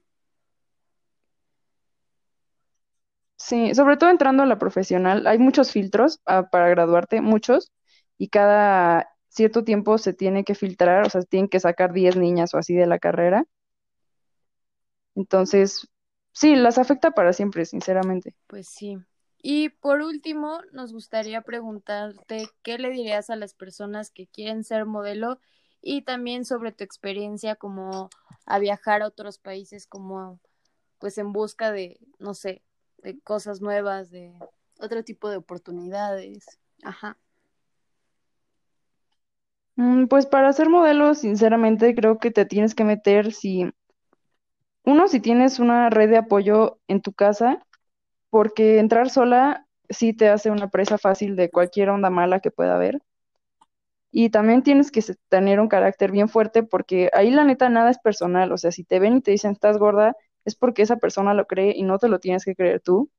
Sí, 3.51 3.75
sobre 3.75 3.97
todo 3.97 4.11
entrando 4.11 4.45
a 4.45 4.47
la 4.47 4.61
profesional, 4.61 5.27
hay 5.27 5.39
muchos 5.39 5.73
filtros 5.73 6.21
ah, 6.25 6.51
para 6.51 6.69
graduarte, 6.69 7.21
muchos, 7.21 7.73
y 8.17 8.29
cada 8.29 9.11
cierto 9.29 9.65
tiempo 9.65 9.99
se 9.99 10.13
tiene 10.13 10.45
que 10.45 10.55
filtrar, 10.55 11.05
o 11.05 11.11
sea, 11.11 11.23
tienen 11.23 11.49
que 11.49 11.59
sacar 11.59 11.93
10 11.93 12.15
niñas 12.15 12.55
o 12.55 12.59
así 12.59 12.77
de 12.77 12.87
la 12.87 13.01
carrera. 13.01 13.45
Entonces, 15.17 15.89
sí, 16.31 16.55
las 16.55 16.79
afecta 16.79 17.11
para 17.11 17.33
siempre, 17.33 17.65
sinceramente. 17.65 18.37
Pues 18.47 18.69
sí. 18.69 18.99
Y 19.43 19.71
por 19.71 20.01
último, 20.01 20.61
nos 20.71 20.93
gustaría 20.93 21.41
preguntarte 21.43 22.49
qué 22.63 22.79
le 22.79 22.91
dirías 22.91 23.31
a 23.31 23.37
las 23.37 23.55
personas 23.55 24.13
que 24.13 24.29
quieren 24.29 24.63
ser 24.63 24.87
modelo 24.87 25.41
y 25.83 26.03
también 26.03 26.45
sobre 26.45 26.71
tu 26.71 26.85
experiencia 26.85 27.57
como 27.57 28.11
a 28.47 28.61
viajar 28.61 29.03
a 29.03 29.09
otros 29.09 29.39
países 29.39 29.89
como 29.89 30.39
pues 31.01 31.19
en 31.19 31.33
busca 31.33 31.73
de, 31.73 31.99
no 32.21 32.35
sé, 32.35 32.63
de 33.03 33.21
cosas 33.21 33.61
nuevas, 33.61 34.11
de, 34.11 34.33
Otro 34.81 35.05
tipo 35.05 35.29
de 35.31 35.37
oportunidades. 35.37 36.45
ajá, 36.83 37.19
Mm, 39.77 40.07
Pues 40.07 40.27
para 40.27 40.53
ser 40.53 40.69
modelo, 40.69 41.15
sinceramente, 41.15 41.93
creo 41.97 42.19
que 42.19 42.31
te 42.31 42.45
tienes 42.45 42.75
que 42.77 42.85
meter 42.85 43.33
si, 43.33 43.69
uno, 44.85 45.09
si 45.09 45.21
tienes 45.21 45.59
una 45.59 45.89
red 45.91 46.11
de 46.11 46.19
apoyo 46.19 46.79
en 46.89 47.01
tu 47.01 47.13
casa, 47.13 47.65
porque 48.31 48.79
entrar 48.81 49.11
sola 49.11 49.67
sí 49.91 50.15
te 50.15 50.29
hace 50.31 50.51
una 50.51 50.71
presa 50.71 50.99
fácil 50.99 51.37
de 51.37 51.51
cualquier 51.51 51.91
onda 51.91 52.11
mala 52.11 52.41
que 52.41 52.51
pueda 52.53 52.77
haber. 52.77 53.01
Y 54.13 54.31
también 54.31 54.63
tienes 54.63 54.91
que 54.91 55.03
tener 55.29 55.61
un 55.61 55.69
carácter 55.69 56.11
bien 56.11 56.29
fuerte 56.29 56.63
porque 56.63 57.11
ahí 57.13 57.31
la 57.31 57.45
neta 57.45 57.69
nada 57.69 57.91
es 57.91 57.99
personal. 57.99 58.53
O 58.53 58.59
sea, 58.59 58.73
si 58.73 58.85
te 58.85 58.99
ven 58.99 59.17
y 59.19 59.21
te 59.21 59.31
dicen 59.33 59.53
estás 59.53 59.79
gorda, 59.79 60.17
es 60.51 60.57
porque 60.57 60.83
esa 60.83 60.97
persona 60.97 61.35
lo 61.35 61.47
cree 61.47 61.73
y 61.77 61.83
no 61.83 61.99
te 61.99 62.09
lo 62.09 62.21
tienes 62.21 62.45
que 62.45 62.55
creer 62.55 62.81
tú. 62.81 63.11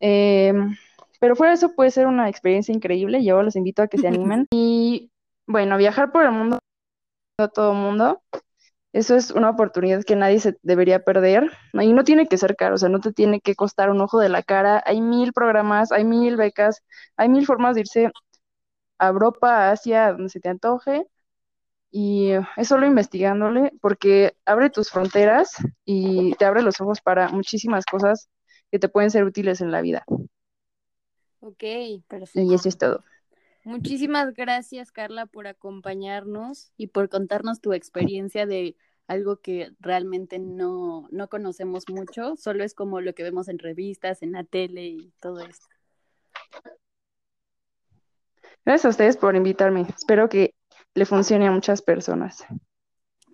Em, 0.00 0.76
pero 1.20 1.36
fuera 1.36 1.50
de 1.52 1.56
eso 1.56 1.74
puede 1.74 1.90
ser 1.90 2.06
una 2.06 2.28
experiencia 2.28 2.74
increíble. 2.74 3.24
Yo 3.24 3.42
los 3.42 3.56
invito 3.56 3.82
a 3.82 3.88
que 3.88 3.98
se 3.98 4.08
animen. 4.08 4.46
Y 4.50 5.10
bueno, 5.46 5.76
viajar 5.76 6.12
por 6.12 6.24
el 6.24 6.32
mundo 6.32 6.58
a 7.38 7.48
todo 7.48 7.72
el 7.72 7.78
mundo, 7.78 8.22
eso 8.92 9.16
es 9.16 9.30
una 9.30 9.50
oportunidad 9.50 10.04
que 10.04 10.16
nadie 10.16 10.40
se 10.40 10.56
debería 10.62 11.04
perder. 11.04 11.52
Y 11.74 11.92
no 11.92 12.04
tiene 12.04 12.26
que 12.28 12.38
ser 12.38 12.56
caro, 12.56 12.76
o 12.76 12.78
sea, 12.78 12.88
no 12.88 13.00
te 13.00 13.12
tiene 13.12 13.40
que 13.40 13.54
costar 13.54 13.90
un 13.90 14.00
ojo 14.00 14.20
de 14.20 14.28
la 14.28 14.42
cara. 14.42 14.82
Hay 14.86 15.00
mil 15.00 15.32
programas, 15.32 15.92
hay 15.92 16.04
mil 16.04 16.36
becas, 16.36 16.82
hay 17.16 17.28
mil 17.28 17.46
formas 17.46 17.74
de 17.74 17.82
irse 17.82 18.10
a 18.98 19.08
Europa, 19.08 19.70
Asia, 19.70 20.12
donde 20.12 20.30
se 20.30 20.40
te 20.40 20.48
antoje. 20.48 21.06
Y 21.90 22.32
es 22.56 22.68
solo 22.68 22.86
investigándole, 22.86 23.72
porque 23.80 24.36
abre 24.44 24.70
tus 24.70 24.90
fronteras 24.90 25.50
y 25.84 26.34
te 26.34 26.44
abre 26.44 26.62
los 26.62 26.80
ojos 26.80 27.00
para 27.00 27.28
muchísimas 27.30 27.86
cosas 27.86 28.28
que 28.70 28.78
te 28.78 28.88
pueden 28.88 29.10
ser 29.10 29.24
útiles 29.24 29.60
en 29.60 29.72
la 29.72 29.80
vida. 29.80 30.04
ok. 31.40 31.64
Perfecto. 32.06 32.40
Y 32.40 32.54
eso 32.54 32.68
es 32.68 32.76
todo. 32.76 33.04
Muchísimas 33.64 34.34
gracias, 34.34 34.92
Carla, 34.92 35.26
por 35.26 35.46
acompañarnos. 35.46 36.72
Y 36.76 36.88
por 36.88 37.08
contarnos 37.08 37.60
tu 37.60 37.72
experiencia 37.72 38.46
de 38.46 38.76
algo 39.08 39.40
que 39.40 39.72
realmente 39.80 40.38
no, 40.38 41.08
no 41.10 41.28
conocemos 41.28 41.88
mucho, 41.88 42.36
solo 42.36 42.62
es 42.62 42.74
como 42.74 43.00
lo 43.00 43.14
que 43.14 43.22
vemos 43.22 43.48
en 43.48 43.58
revistas, 43.58 44.22
en 44.22 44.32
la 44.32 44.44
tele 44.44 44.86
y 44.86 45.12
todo 45.18 45.40
esto. 45.40 45.66
Gracias 48.64 48.84
a 48.84 48.88
ustedes 48.90 49.16
por 49.16 49.34
invitarme. 49.34 49.86
Espero 49.96 50.28
que 50.28 50.54
le 50.94 51.06
funcione 51.06 51.46
a 51.46 51.50
muchas 51.50 51.82
personas. 51.82 52.44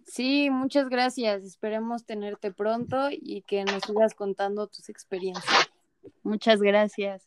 Sí, 0.07 0.51
muchas 0.51 0.88
gracias. 0.88 1.43
Esperemos 1.45 2.05
tenerte 2.05 2.53
pronto 2.53 3.09
y 3.11 3.43
que 3.43 3.64
nos 3.64 3.83
sigas 3.83 4.14
contando 4.14 4.67
tus 4.67 4.88
experiencias. 4.88 5.71
Muchas 6.23 6.61
gracias. 6.61 7.27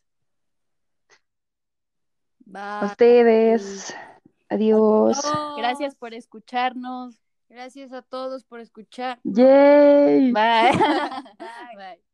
A 2.54 2.80
Bye. 2.80 2.90
ustedes. 2.90 3.94
Adiós. 4.48 5.20
Gracias 5.56 5.94
por 5.96 6.14
escucharnos. 6.14 7.20
Gracias 7.48 7.92
a 7.92 8.02
todos 8.02 8.44
por 8.44 8.60
escuchar. 8.60 9.18
Yay. 9.24 10.32
Bye. 10.32 10.72
Bye. 11.38 11.76
Bye. 11.76 12.07